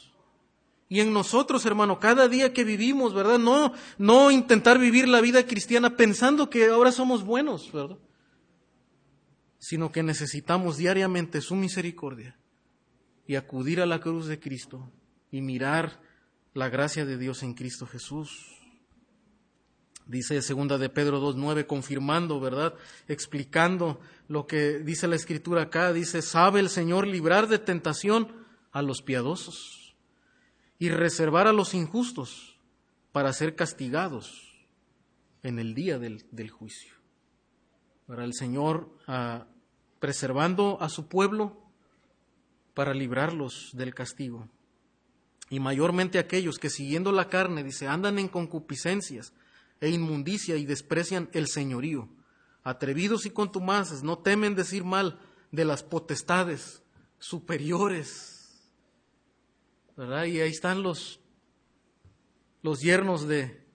[0.89, 3.39] y en nosotros, hermano, cada día que vivimos, ¿verdad?
[3.39, 7.97] No, no intentar vivir la vida cristiana pensando que ahora somos buenos, ¿verdad?
[9.62, 12.36] sino que necesitamos diariamente su misericordia
[13.28, 14.91] y acudir a la cruz de Cristo
[15.30, 16.01] y mirar
[16.55, 18.61] la gracia de Dios en Cristo Jesús.
[20.12, 22.74] Dice segunda de Pedro 2.9, confirmando, ¿verdad?
[23.07, 25.93] Explicando lo que dice la escritura acá.
[25.93, 28.28] Dice, sabe el Señor librar de tentación
[28.74, 29.95] a los piadosos
[30.78, 32.59] y reservar a los injustos
[33.14, 34.68] para ser castigados
[35.43, 36.93] en el día del, juicio.
[38.05, 39.47] Para el Señor ah,
[40.01, 41.57] preservando a su pueblo
[42.74, 44.49] para librarlos del castigo.
[45.49, 49.32] Y mayormente aquellos que siguiendo la carne, dice, andan en concupiscencias
[49.82, 52.08] e inmundicia y desprecian el señorío.
[52.64, 55.20] Atrevidos y contumaces, no temen decir mal
[55.52, 56.84] de las potestades
[57.18, 58.70] superiores.
[59.98, 60.26] ¿Verdad?
[60.26, 61.20] Y ahí están los,
[62.62, 63.66] los yernos de,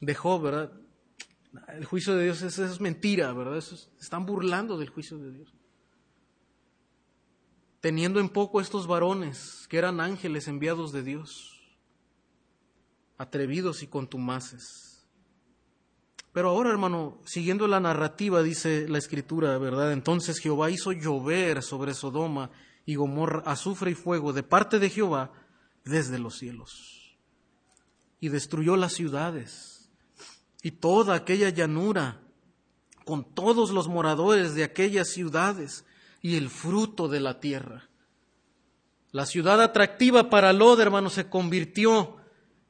[0.00, 0.72] de Job, ¿verdad?
[1.68, 3.58] El juicio de Dios es, es mentira, ¿verdad?
[3.58, 5.54] están burlando del juicio de Dios.
[7.80, 11.57] Teniendo en poco estos varones que eran ángeles enviados de Dios
[13.18, 15.06] atrevidos y contumaces.
[16.32, 19.92] Pero ahora, hermano, siguiendo la narrativa, dice la escritura, ¿verdad?
[19.92, 22.50] Entonces Jehová hizo llover sobre Sodoma
[22.86, 25.32] y Gomorra azufre y fuego de parte de Jehová
[25.84, 27.18] desde los cielos.
[28.20, 29.90] Y destruyó las ciudades
[30.62, 32.20] y toda aquella llanura
[33.04, 35.84] con todos los moradores de aquellas ciudades
[36.20, 37.88] y el fruto de la tierra.
[39.12, 42.17] La ciudad atractiva para Lod, hermano, se convirtió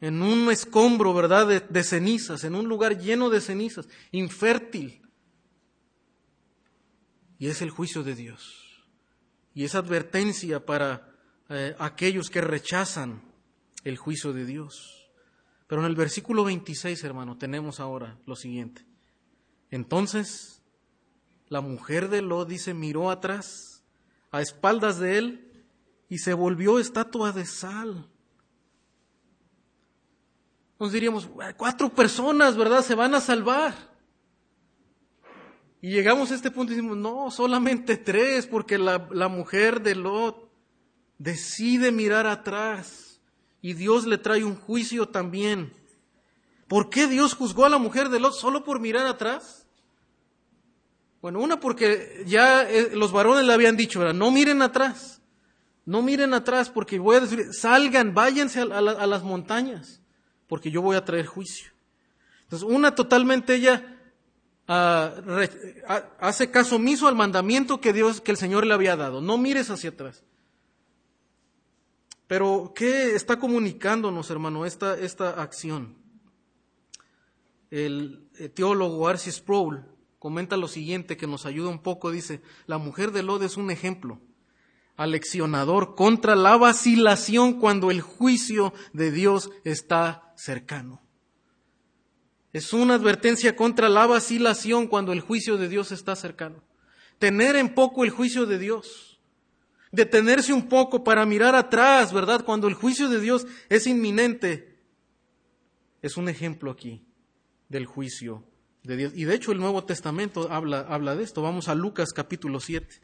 [0.00, 5.02] en un escombro, ¿verdad?, de, cenizas, en un lugar lleno de cenizas, infértil.
[7.38, 8.86] Y es el juicio de Dios.
[9.54, 11.16] Y es advertencia para
[11.48, 13.22] eh, aquellos que rechazan
[13.84, 15.10] el juicio de Dios.
[15.66, 18.86] Pero en el versículo 26, hermano, tenemos ahora lo siguiente.
[19.70, 20.62] Entonces,
[21.48, 23.84] la mujer de Lot dice, miró atrás,
[24.30, 25.64] a espaldas de él,
[26.08, 28.08] y se volvió estatua de sal
[30.78, 32.84] nos diríamos, cuatro personas, ¿verdad?
[32.84, 33.74] Se van a salvar.
[35.80, 40.50] Y llegamos a este punto y decimos, no, solamente tres, porque la, mujer de Lot
[41.18, 43.20] decide mirar atrás
[43.60, 45.72] y Dios le trae un juicio también.
[46.68, 49.66] ¿Por qué Dios juzgó a la mujer de Lot solo por mirar atrás?
[51.20, 55.20] Bueno, una porque ya eh, los varones le habían dicho, no miren atrás,
[55.84, 59.97] no miren atrás porque voy a decir, salgan, váyanse a las montañas
[60.48, 61.70] porque yo voy a traer juicio.
[62.42, 63.98] Entonces, una totalmente ella
[64.66, 65.14] ah,
[65.86, 69.20] ah, hace caso omiso al mandamiento que Dios, que el Señor le había dado.
[69.20, 70.24] No mires hacia atrás.
[72.26, 75.96] Pero, ¿qué está comunicándonos, hermano, esta, esta acción?
[77.70, 79.84] El teólogo Arcis Sproul
[80.18, 82.10] comenta lo siguiente que nos ayuda un poco.
[82.10, 84.20] Dice, la mujer de Lod es un ejemplo
[84.98, 91.00] aleccionador contra la vacilación cuando el juicio de Dios está cercano.
[92.52, 96.62] Es una advertencia contra la vacilación cuando el juicio de Dios está cercano.
[97.18, 99.20] Tener en poco el juicio de Dios.
[99.92, 102.44] Detenerse un poco para mirar atrás, ¿verdad?
[102.44, 104.80] Cuando el juicio de Dios es inminente.
[106.02, 107.06] Es un ejemplo aquí
[107.68, 108.44] del juicio
[108.82, 109.12] de Dios.
[109.14, 111.40] Y de hecho el Nuevo Testamento habla, habla de esto.
[111.40, 113.00] Vamos a Lucas capítulo 7.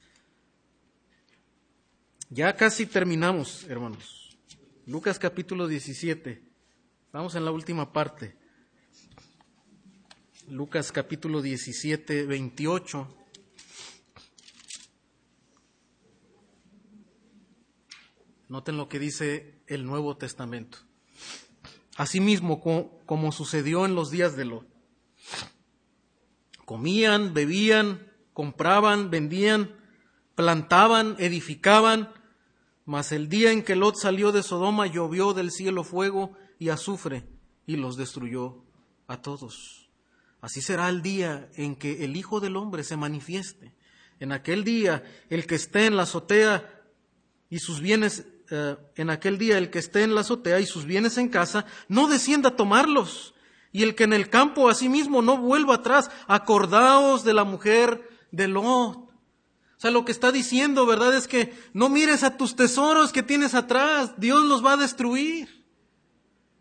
[2.30, 4.36] Ya casi terminamos, hermanos.
[4.86, 6.42] Lucas capítulo 17.
[7.12, 8.36] Vamos en la última parte.
[10.48, 13.16] Lucas capítulo 17, 28.
[18.48, 20.78] Noten lo que dice el Nuevo Testamento.
[21.96, 22.60] Asimismo,
[23.06, 24.66] como sucedió en los días de Lot.
[26.64, 29.83] Comían, bebían, compraban, vendían,
[30.34, 32.12] plantaban, edificaban,
[32.84, 37.24] mas el día en que Lot salió de Sodoma llovió del cielo fuego y azufre
[37.66, 38.62] y los destruyó
[39.06, 39.88] a todos.
[40.40, 43.72] Así será el día en que el Hijo del Hombre se manifieste.
[44.20, 46.82] En aquel día el que esté en la azotea
[47.48, 50.84] y sus bienes, eh, en aquel día el que esté en la azotea y sus
[50.84, 53.34] bienes en casa, no descienda a tomarlos.
[53.72, 56.10] Y el que en el campo asimismo no vuelva atrás.
[56.28, 59.03] Acordaos de la mujer de Lot
[59.84, 61.14] sea, lo que está diciendo, ¿verdad?
[61.14, 65.62] Es que no mires a tus tesoros que tienes atrás, Dios los va a destruir.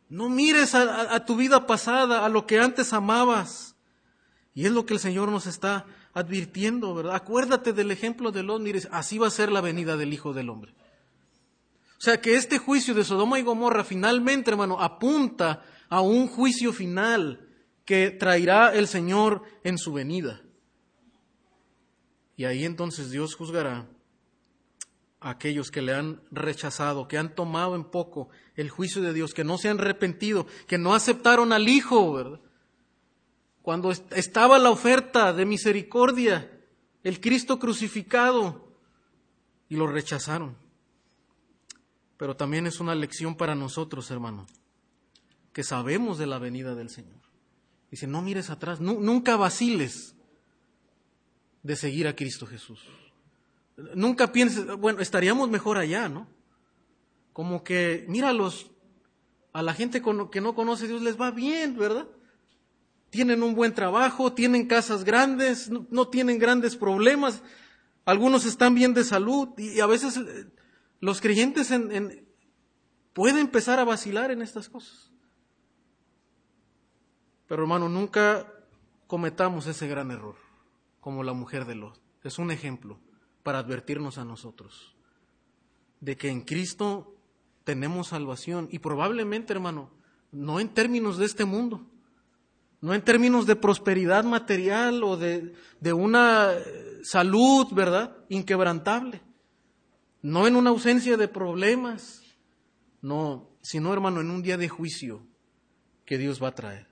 [0.09, 3.77] No mires a, tu vida pasada, a lo que antes amabas.
[4.53, 7.15] Y es lo que el Señor nos está advirtiendo, ¿verdad?
[7.15, 10.49] Acuérdate del ejemplo de los, mires, así va a ser la venida del Hijo del
[10.49, 10.73] Hombre.
[11.97, 16.73] O sea que este juicio de Sodoma y Gomorra finalmente, hermano, apunta a un juicio
[16.73, 17.47] final
[17.85, 20.42] que traerá el Señor en su venida.
[22.35, 23.87] Y ahí entonces Dios juzgará
[25.19, 29.33] a aquellos que le han rechazado, que han tomado en poco el juicio de Dios,
[29.33, 32.39] que no se han arrepentido, que no aceptaron al Hijo.
[33.61, 36.51] Cuando estaba la oferta de misericordia,
[37.03, 38.63] el Cristo crucificado,
[39.69, 40.55] y lo rechazaron.
[42.17, 44.45] Pero también es una lección para nosotros, hermano,
[45.51, 47.21] que sabemos de la venida del Señor.
[47.89, 50.15] Dice, no mires atrás, nunca vaciles
[51.63, 52.79] de seguir a Cristo Jesús.
[53.95, 56.27] Nunca pienses, bueno, estaríamos mejor allá, ¿no?
[57.31, 58.69] Como que, míralos,
[59.53, 60.01] a la gente
[60.31, 62.07] que no conoce a Dios les va bien, ¿verdad?
[63.09, 67.41] Tienen un buen trabajo, tienen casas grandes, no, tienen grandes problemas,
[68.05, 70.47] algunos están bien de salud y, a veces eh,
[70.99, 71.71] los creyentes
[73.13, 75.11] pueden empezar a vacilar en estas cosas.
[77.47, 78.51] Pero hermano, nunca
[79.07, 80.42] cometamos ese gran error
[81.03, 81.99] como la mujer de Lot.
[82.23, 82.97] Es un ejemplo
[83.43, 84.95] para advertirnos a nosotros
[85.99, 87.17] de que en Cristo
[87.65, 89.91] tenemos salvación y probablemente, hermano,
[90.31, 91.85] no en términos de este mundo,
[92.79, 98.15] no en términos de prosperidad material o de, de una eh, salud, ¿verdad?
[98.29, 99.21] Inquebrantable,
[100.21, 102.23] no en una ausencia de problemas,
[103.01, 105.27] no, sino, hermano, en un día de juicio
[106.05, 106.87] que Dios va a traer,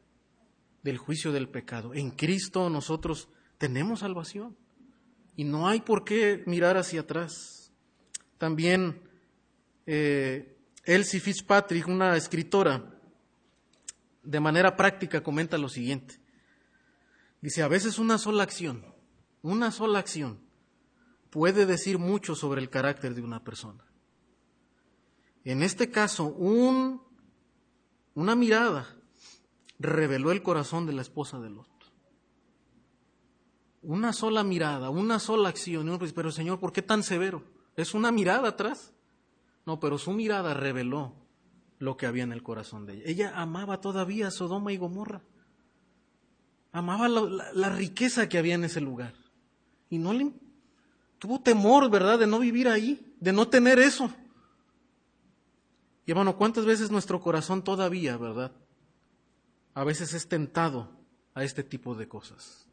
[0.83, 1.93] del juicio del pecado.
[1.93, 3.29] En Cristo nosotros
[3.61, 4.57] tenemos salvación
[5.35, 7.71] y no hay por qué mirar hacia atrás.
[8.39, 9.03] También
[9.85, 12.99] eh, Elsie Fitzpatrick, una escritora,
[14.23, 16.19] de manera práctica comenta lo siguiente.
[17.39, 18.83] Dice, a veces una sola acción,
[19.43, 20.39] una sola acción
[21.29, 23.85] puede decir mucho sobre el carácter de una persona.
[25.43, 26.99] En este caso, un,
[28.15, 28.87] una mirada
[29.77, 31.70] reveló el corazón de la esposa de Lot.
[33.81, 35.99] Una sola mirada, una sola acción.
[36.13, 37.43] pero Señor, ¿por qué tan severo?
[37.75, 38.93] Es una mirada atrás.
[39.65, 41.13] No, pero su mirada reveló
[41.79, 43.03] lo que había en el corazón de ella.
[43.05, 45.21] Ella amaba todavía a Sodoma y Gomorra.
[46.71, 49.13] Amaba la, riqueza que había en ese lugar.
[49.89, 50.31] Y no le
[51.19, 54.11] tuvo temor, ¿verdad?, de no vivir ahí, de no tener eso.
[56.05, 58.51] Y hermano, ¿cuántas veces nuestro corazón todavía, verdad?
[59.73, 60.89] A veces es tentado
[61.33, 62.67] a este tipo de cosas.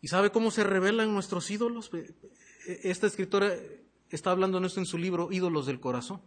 [0.00, 1.90] ¿Y sabe cómo se revelan nuestros ídolos?
[2.66, 3.54] Esta escritora
[4.08, 6.20] está hablando en esto en su libro Ídolos del Corazón.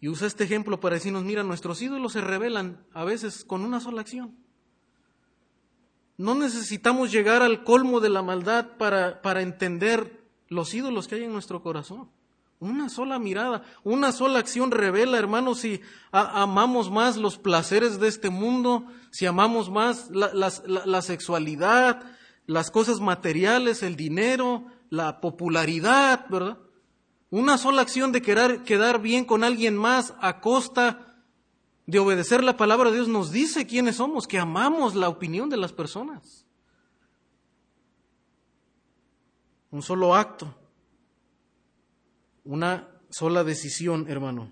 [0.00, 3.80] Y usa este ejemplo para decirnos, mira, nuestros ídolos se revelan a veces con una
[3.80, 4.36] sola acción.
[6.18, 11.24] No necesitamos llegar al colmo de la maldad para, para entender los ídolos que hay
[11.24, 12.10] en nuestro corazón.
[12.58, 18.30] Una sola mirada, una sola acción revela, hermanos, si amamos más los placeres de este
[18.30, 22.02] mundo, si amamos más la, sexualidad,
[22.46, 26.58] las cosas materiales, el dinero, la popularidad, ¿verdad?
[27.28, 31.14] Una sola acción de querer quedar bien con alguien más a costa
[31.84, 35.58] de obedecer la palabra de Dios nos dice quiénes somos, que amamos la opinión de
[35.58, 36.46] las personas.
[39.70, 40.55] Un solo acto
[42.46, 44.50] una sola decisión, hermano,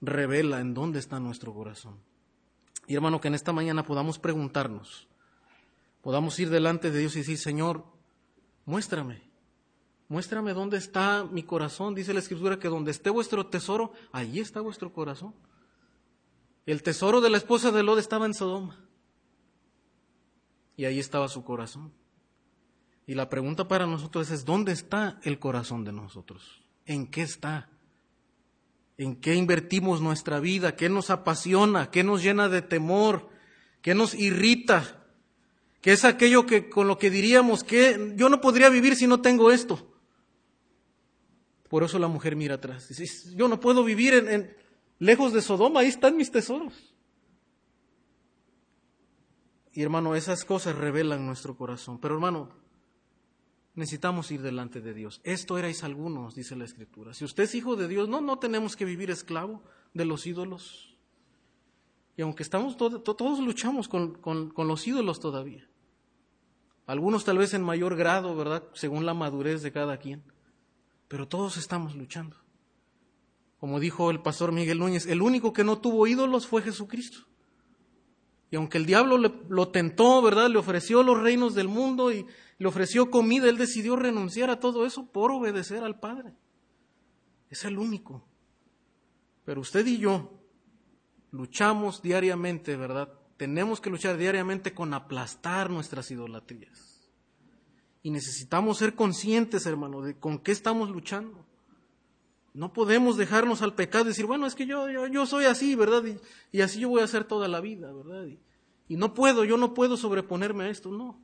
[0.00, 1.98] revela en dónde está nuestro corazón.
[2.86, 5.06] Y hermano, que en esta mañana podamos preguntarnos,
[6.02, 7.84] podamos ir delante de Dios y decir, Señor,
[8.64, 9.22] muéstrame,
[10.08, 11.94] muéstrame dónde está mi corazón.
[11.94, 15.34] Dice la Escritura que donde esté vuestro tesoro, allí está vuestro corazón.
[16.66, 18.78] El tesoro de la esposa de Lod estaba en Sodoma.
[20.76, 21.92] Y ahí estaba su corazón.
[23.06, 26.61] Y la pregunta para nosotros es, ¿dónde está el corazón de nosotros?
[26.86, 27.68] En qué está,
[28.98, 33.28] en qué invertimos nuestra vida, qué nos apasiona, qué nos llena de temor,
[33.80, 35.04] qué nos irrita,
[35.80, 39.20] qué es aquello que con lo que diríamos que yo no podría vivir si no
[39.20, 39.88] tengo esto.
[41.68, 42.88] Por eso la mujer mira atrás.
[42.88, 44.54] Dice, yo no puedo vivir en,
[44.98, 46.94] lejos de Sodoma, ahí están mis tesoros.
[49.72, 51.98] Y hermano, esas cosas revelan nuestro corazón.
[51.98, 52.50] Pero hermano,
[53.74, 55.20] necesitamos ir delante de Dios.
[55.24, 57.14] Esto erais algunos, dice la Escritura.
[57.14, 59.62] Si usted es hijo de Dios, no, no tenemos que vivir esclavo
[59.94, 60.96] de los ídolos.
[62.16, 65.68] Y aunque estamos todos luchamos con, con los ídolos todavía.
[66.86, 68.64] Algunos tal vez en mayor grado, ¿verdad?
[68.74, 70.22] Según la madurez de cada quien.
[71.08, 72.36] Pero todos estamos luchando.
[73.58, 77.20] Como dijo el pastor Miguel Núñez, el único que no tuvo ídolos fue Jesucristo.
[78.52, 80.50] Y aunque el diablo lo tentó, ¿verdad?
[80.50, 82.26] Le ofreció los reinos del mundo y
[82.58, 86.34] le ofreció comida, él decidió renunciar a todo eso por obedecer al Padre.
[87.48, 88.28] Es el único.
[89.46, 90.30] Pero usted y yo
[91.30, 93.08] luchamos diariamente, ¿verdad?
[93.38, 97.10] Tenemos que luchar diariamente con aplastar nuestras idolatrías.
[98.02, 101.46] Y necesitamos ser conscientes, hermano, de con qué estamos luchando.
[102.54, 106.02] No podemos dejarnos al pecado y decir, bueno, es que yo, yo, soy así, ¿verdad?
[106.52, 108.26] Y, así yo voy a hacer toda la vida, ¿verdad?
[108.88, 111.18] y no puedo, yo no puedo sobreponerme a esto, no.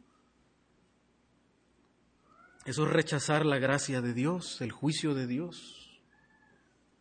[2.65, 6.01] Eso es rechazar la gracia de Dios, el juicio de Dios.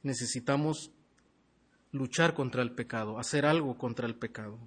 [0.01, 0.91] Necesitamos
[1.91, 4.59] luchar contra el pecado, hacer algo contra el pecado.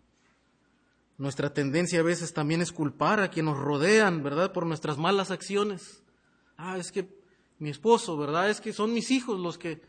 [1.16, 4.52] Nuestra tendencia a veces también es culpar a quienes nos rodean, ¿verdad?
[4.52, 6.02] Por nuestras malas acciones.
[6.56, 7.19] Ah, es que
[7.60, 8.50] mi esposo, ¿verdad?
[8.50, 9.82] Es que son mis hijos los que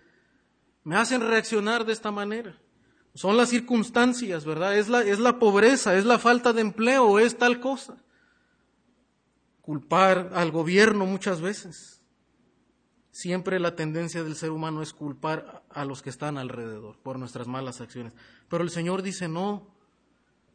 [0.83, 2.59] me hacen reaccionar de esta manera.
[3.15, 4.77] Son las circunstancias, ¿verdad?
[4.77, 7.97] Es la, es la pobreza, es la falta de empleo, es tal cosa.
[9.61, 12.01] Culpar al gobierno muchas veces.
[13.11, 17.47] Siempre la tendencia del ser humano es culpar a los que están alrededor por nuestras
[17.47, 18.13] malas acciones.
[18.49, 19.67] Pero el Señor dice, no,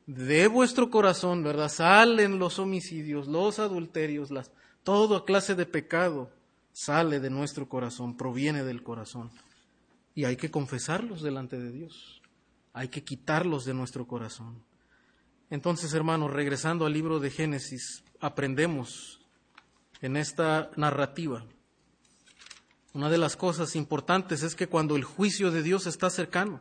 [0.06, 1.70] de vuestro corazón, ¿verdad?
[1.70, 4.50] Salen los homicidios, los adulterios, las,
[4.82, 6.35] toda clase de pecado
[6.76, 9.30] sale de nuestro corazón, proviene del corazón.
[10.14, 12.20] Y hay que confesarlos delante de Dios.
[12.74, 14.62] Hay que quitarlos de nuestro corazón.
[15.48, 19.24] Entonces, hermanos, regresando al libro de Génesis, aprendemos
[20.02, 21.46] en esta narrativa.
[22.92, 26.60] Una de las cosas importantes es que cuando el juicio de Dios está cercano,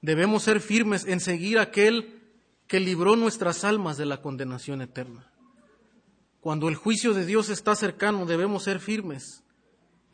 [0.00, 2.22] debemos ser firmes en seguir aquel
[2.66, 5.30] que libró nuestras almas de la condenación eterna.
[6.40, 9.44] Cuando el juicio de Dios está cercano, debemos ser firmes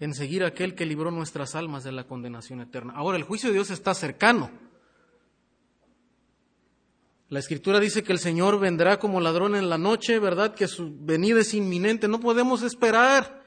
[0.00, 2.92] en seguir a aquel que libró nuestras almas de la condenación eterna.
[2.96, 4.50] Ahora, el juicio de Dios está cercano.
[7.28, 10.54] La escritura dice que el Señor vendrá como ladrón en la noche, ¿verdad?
[10.54, 13.44] Que su venida es inminente, no podemos esperar.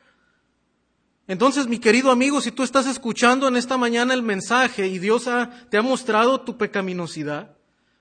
[1.28, 5.30] Entonces, mi querido amigo, si tú estás escuchando en esta mañana el mensaje y Dios
[5.70, 7.56] te ha mostrado tu pecaminosidad,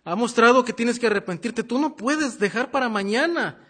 [0.05, 1.63] ha mostrado que tienes que arrepentirte.
[1.63, 3.68] Tú no puedes dejar para mañana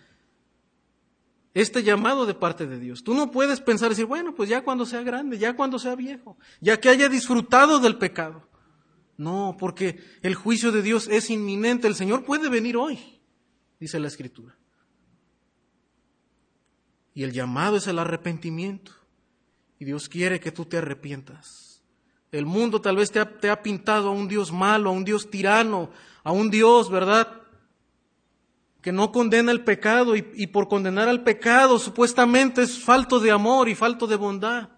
[1.61, 3.02] este llamado de parte de Dios.
[3.02, 6.38] Tú no puedes pensar decir, bueno, pues ya cuando sea grande, ya cuando sea viejo,
[6.61, 8.48] ya que haya disfrutado del pecado.
[9.16, 11.88] No, porque el juicio de Dios es inminente.
[11.88, 13.20] El Señor puede venir hoy,
[13.80, 14.56] dice la Escritura.
[17.12, 18.92] Y el llamado es el arrepentimiento.
[19.80, 21.82] Y Dios quiere que tú te arrepientas.
[22.30, 25.04] El mundo tal vez te ha, te ha pintado a un Dios malo, a un
[25.04, 25.90] Dios tirano,
[26.22, 27.42] a un Dios, ¿verdad?
[28.81, 33.68] Que no condena el pecado y, por condenar al pecado supuestamente es falto de amor
[33.68, 34.68] y falto de bondad.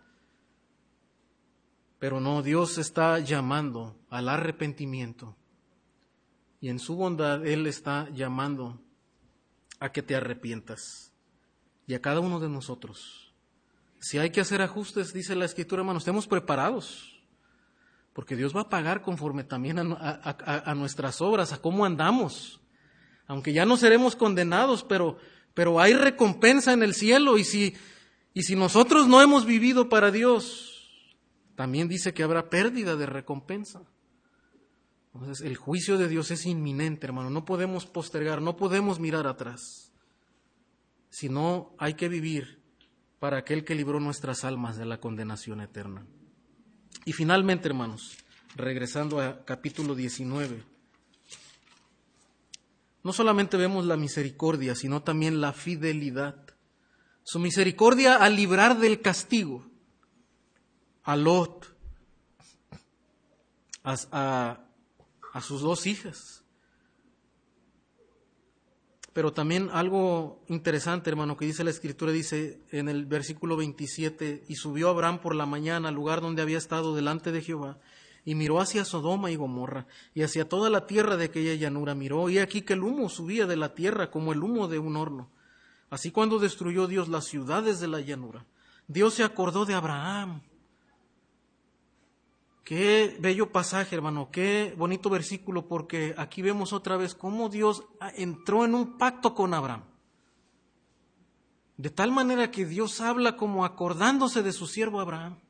[1.99, 5.37] Pero no, Dios está llamando al arrepentimiento.
[6.61, 8.81] Y en su bondad Él está llamando
[9.79, 11.13] a que te arrepientas.
[11.87, 13.35] Y a cada uno de nosotros.
[13.99, 17.11] Si hay que hacer ajustes, dice la Escritura, hermanos, estemos preparados
[18.13, 22.61] porque Dios va a pagar conforme también a, nuestras obras, a cómo andamos.
[23.31, 25.17] Aunque ya no seremos condenados, pero,
[25.55, 27.77] pero hay recompensa en el cielo y si,
[28.35, 31.07] y si nosotros no hemos vivido para Dios,
[31.55, 33.83] también dice que habrá pérdida de recompensa.
[35.15, 39.93] Entonces el juicio de Dios es inminente, hermano, no podemos postergar, no podemos mirar atrás,
[41.09, 42.61] sino hay que vivir
[43.21, 46.05] para aquel que libró nuestras almas de la condenación eterna.
[47.05, 48.17] Y finalmente, hermanos,
[48.57, 50.70] regresando a capítulo 19,
[53.03, 56.37] no solamente vemos la misericordia, sino también la fidelidad.
[57.23, 59.67] Su misericordia al librar del castigo
[61.03, 61.75] a Lot,
[63.83, 64.61] a,
[65.33, 66.45] a sus dos hijas.
[69.13, 74.55] Pero también algo interesante, hermano, que dice la Escritura, dice en el versículo 27, y
[74.55, 77.79] subió Abraham por la mañana al lugar donde había estado delante de Jehová,
[78.25, 82.29] y miró hacia Sodoma y Gomorra, y hacia toda la tierra de aquella llanura miró,
[82.31, 85.31] y aquí que el humo subía de la tierra como el humo de un horno.
[85.91, 88.47] Así cuando destruyó Dios las ciudades de la llanura,
[88.87, 90.43] Dios se acordó de Abraham
[92.71, 97.83] Qué bello pasaje, hermano, qué bonito versículo, porque aquí vemos otra vez cómo Dios
[98.15, 99.83] entró en un pacto con Abraham.
[101.77, 105.41] De tal manera que Dios habla como acordándose de su siervo Abraham.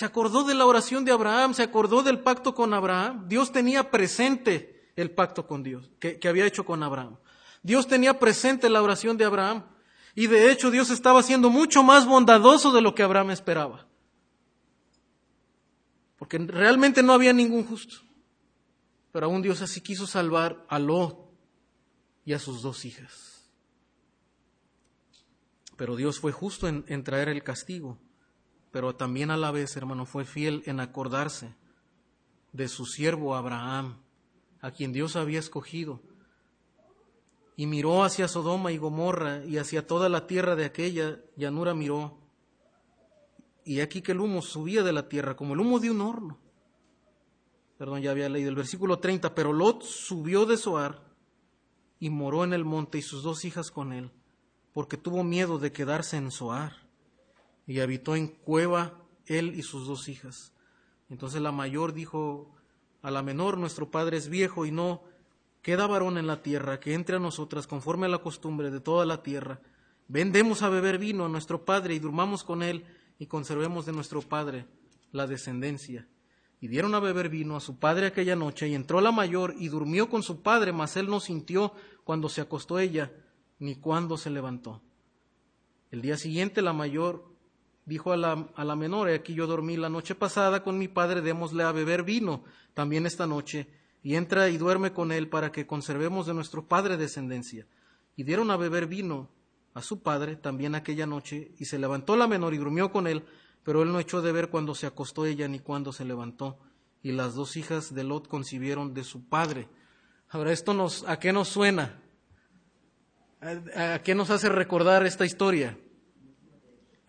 [0.00, 3.28] Se acordó de la oración de Abraham, se acordó del pacto con Abraham.
[3.28, 7.18] Dios tenía presente el pacto con Dios, que, había hecho con Abraham.
[7.62, 9.62] Dios tenía presente la oración de Abraham.
[10.14, 13.88] Y de hecho Dios estaba siendo mucho más bondadoso de lo que Abraham esperaba
[16.16, 17.96] porque realmente no había ningún justo.
[19.12, 21.30] Pero aún Dios así quiso salvar a Lot
[22.24, 23.50] y a sus dos hijas.
[25.76, 27.98] Pero Dios fue justo en traer el castigo,
[28.70, 31.54] pero también a la vez, hermano, fue fiel en acordarse
[32.52, 33.98] de su siervo Abraham,
[34.60, 36.00] a quien Dios había escogido
[37.60, 42.16] y miró hacia Sodoma y Gomorra y hacia toda la tierra de aquella llanura miró.
[43.66, 46.38] Y aquí que el humo subía de la tierra como el humo de un horno.
[47.76, 51.02] Perdón, ya había leído el versículo 30, pero Lot subió de Zoar
[51.98, 54.10] y moró en el monte y sus dos hijas con él,
[54.72, 56.79] porque tuvo miedo de quedarse en Zoar.
[57.70, 60.52] Y habitó en cueva él y sus dos hijas.
[61.08, 62.52] Entonces la mayor dijo
[63.00, 65.04] a la menor, nuestro padre es viejo y no
[65.62, 69.06] queda varón en la tierra, que entre a nosotras conforme a la costumbre de toda
[69.06, 69.60] la tierra.
[70.08, 72.84] Vendemos a beber vino a nuestro padre y durmamos con él
[73.20, 74.66] y conservemos de nuestro padre
[75.12, 76.08] la descendencia.
[76.60, 79.68] Y dieron a beber vino a su padre aquella noche, y entró la mayor y
[79.68, 83.12] durmió con su padre, mas él no sintió cuando se acostó ella,
[83.60, 84.82] ni cuando se levantó.
[85.92, 87.29] El día siguiente la mayor
[87.90, 91.22] dijo a la, a la menor, aquí yo dormí la noche pasada con mi padre,
[91.22, 93.66] démosle a beber vino también esta noche,
[94.00, 97.66] y entra y duerme con él para que conservemos de nuestro padre descendencia.
[98.14, 99.28] Y dieron a beber vino
[99.74, 103.24] a su padre también aquella noche, y se levantó la menor y durmió con él,
[103.64, 106.60] pero él no echó de ver cuando se acostó ella ni cuando se levantó.
[107.02, 109.68] Y las dos hijas de Lot concibieron de su padre.
[110.28, 112.00] Ahora, ¿esto nos, a qué nos suena?
[113.74, 115.76] ¿A, qué nos hace recordar esta historia?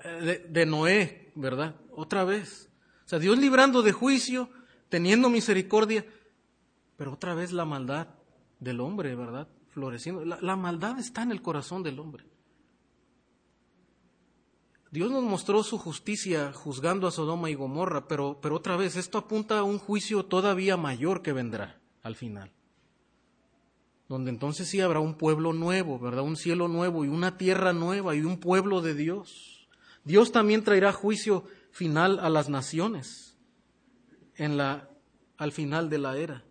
[0.04, 1.76] De, Noé, ¿verdad?
[1.92, 2.70] Otra vez.
[3.06, 4.50] O sea, Dios librando de juicio,
[4.90, 6.06] teniendo misericordia,
[6.98, 8.08] pero otra vez la maldad
[8.60, 9.48] del hombre, ¿verdad?
[9.70, 10.24] Floreciendo.
[10.26, 12.26] La, maldad está en el corazón del hombre.
[14.92, 19.18] Dios nos mostró su justicia juzgando a Sodoma y Gomorra, pero, pero otra vez esto
[19.18, 22.52] apunta a un juicio todavía mayor que vendrá al final.
[24.10, 26.24] Donde entonces sí habrá un pueblo nuevo, ¿verdad?
[26.24, 29.61] Un cielo nuevo y una tierra nueva y un pueblo de Dios.
[30.04, 33.38] Dios también traerá juicio final a las naciones
[34.36, 34.90] en la,
[35.38, 36.44] al final de la era.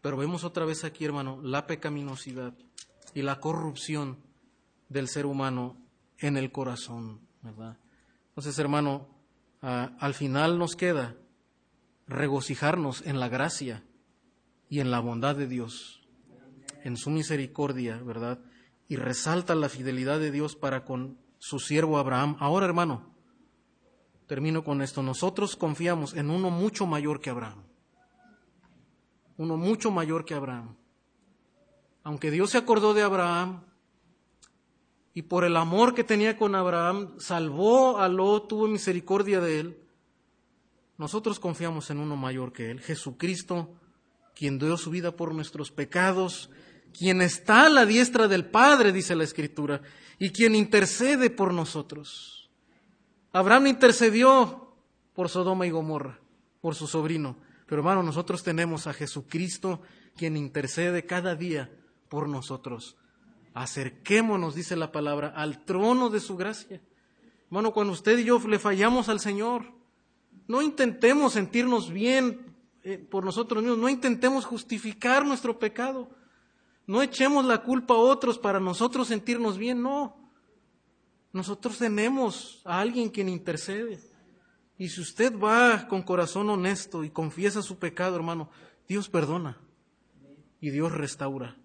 [0.00, 2.54] Pero vemos otra vez aquí, hermano, la pecaminosidad
[3.14, 4.18] y la corrupción
[4.88, 5.76] del ser humano
[6.18, 7.78] en el corazón, ¿verdad?
[8.28, 9.08] Entonces, hermano,
[9.60, 11.16] al final nos queda
[12.06, 13.82] regocijarnos en la gracia
[14.68, 16.02] y en la bondad de Dios,
[16.82, 18.40] en su misericordia, ¿verdad?
[18.88, 21.18] Y resalta la fidelidad de Dios para con
[21.48, 22.36] su siervo Abraham.
[22.40, 23.14] Ahora, hermano,
[24.26, 25.02] termino con esto.
[25.02, 27.64] Nosotros confiamos en uno mucho mayor que Abraham
[29.36, 30.76] uno mucho mayor que Abraham.
[32.02, 33.64] Aunque Dios se acordó de Abraham
[35.12, 39.78] y por el amor que tenía con Abraham salvó a Lot, tuvo misericordia de él,
[40.98, 43.74] nosotros confiamos en uno mayor que él, Jesucristo,
[44.34, 46.50] quien dio su vida por nuestros pecados,
[46.96, 49.82] quien está a la diestra del Padre, dice la Escritura,
[50.18, 52.48] y quien intercede por nosotros.
[53.32, 54.74] Abraham intercedió
[55.12, 56.20] por Sodoma y Gomorra,
[56.60, 57.36] por su sobrino.
[57.66, 59.82] Pero hermano, nosotros tenemos a Jesucristo
[60.16, 61.70] quien intercede cada día
[62.08, 62.96] por nosotros.
[63.54, 66.80] Acerquémonos, dice la palabra, al trono de su gracia.
[67.46, 69.72] Hermano, cuando usted y yo le fallamos al Señor,
[70.46, 76.10] no intentemos sentirnos bien eh, por nosotros mismos, no intentemos justificar nuestro pecado,
[76.86, 80.16] no echemos la culpa a otros para nosotros sentirnos bien, no.
[81.32, 84.00] Nosotros tenemos a alguien quien intercede.
[84.78, 88.50] Y si usted va con corazón honesto y confiesa su pecado, hermano,
[88.88, 89.58] Dios perdona
[90.60, 91.56] y Dios restaura.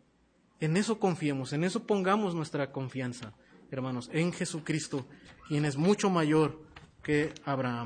[0.59, 3.33] En eso confiemos, en eso pongamos nuestra confianza,
[3.71, 5.05] hermanos, en Jesucristo,
[5.47, 6.61] quien es mucho mayor
[7.01, 7.77] que Abraham.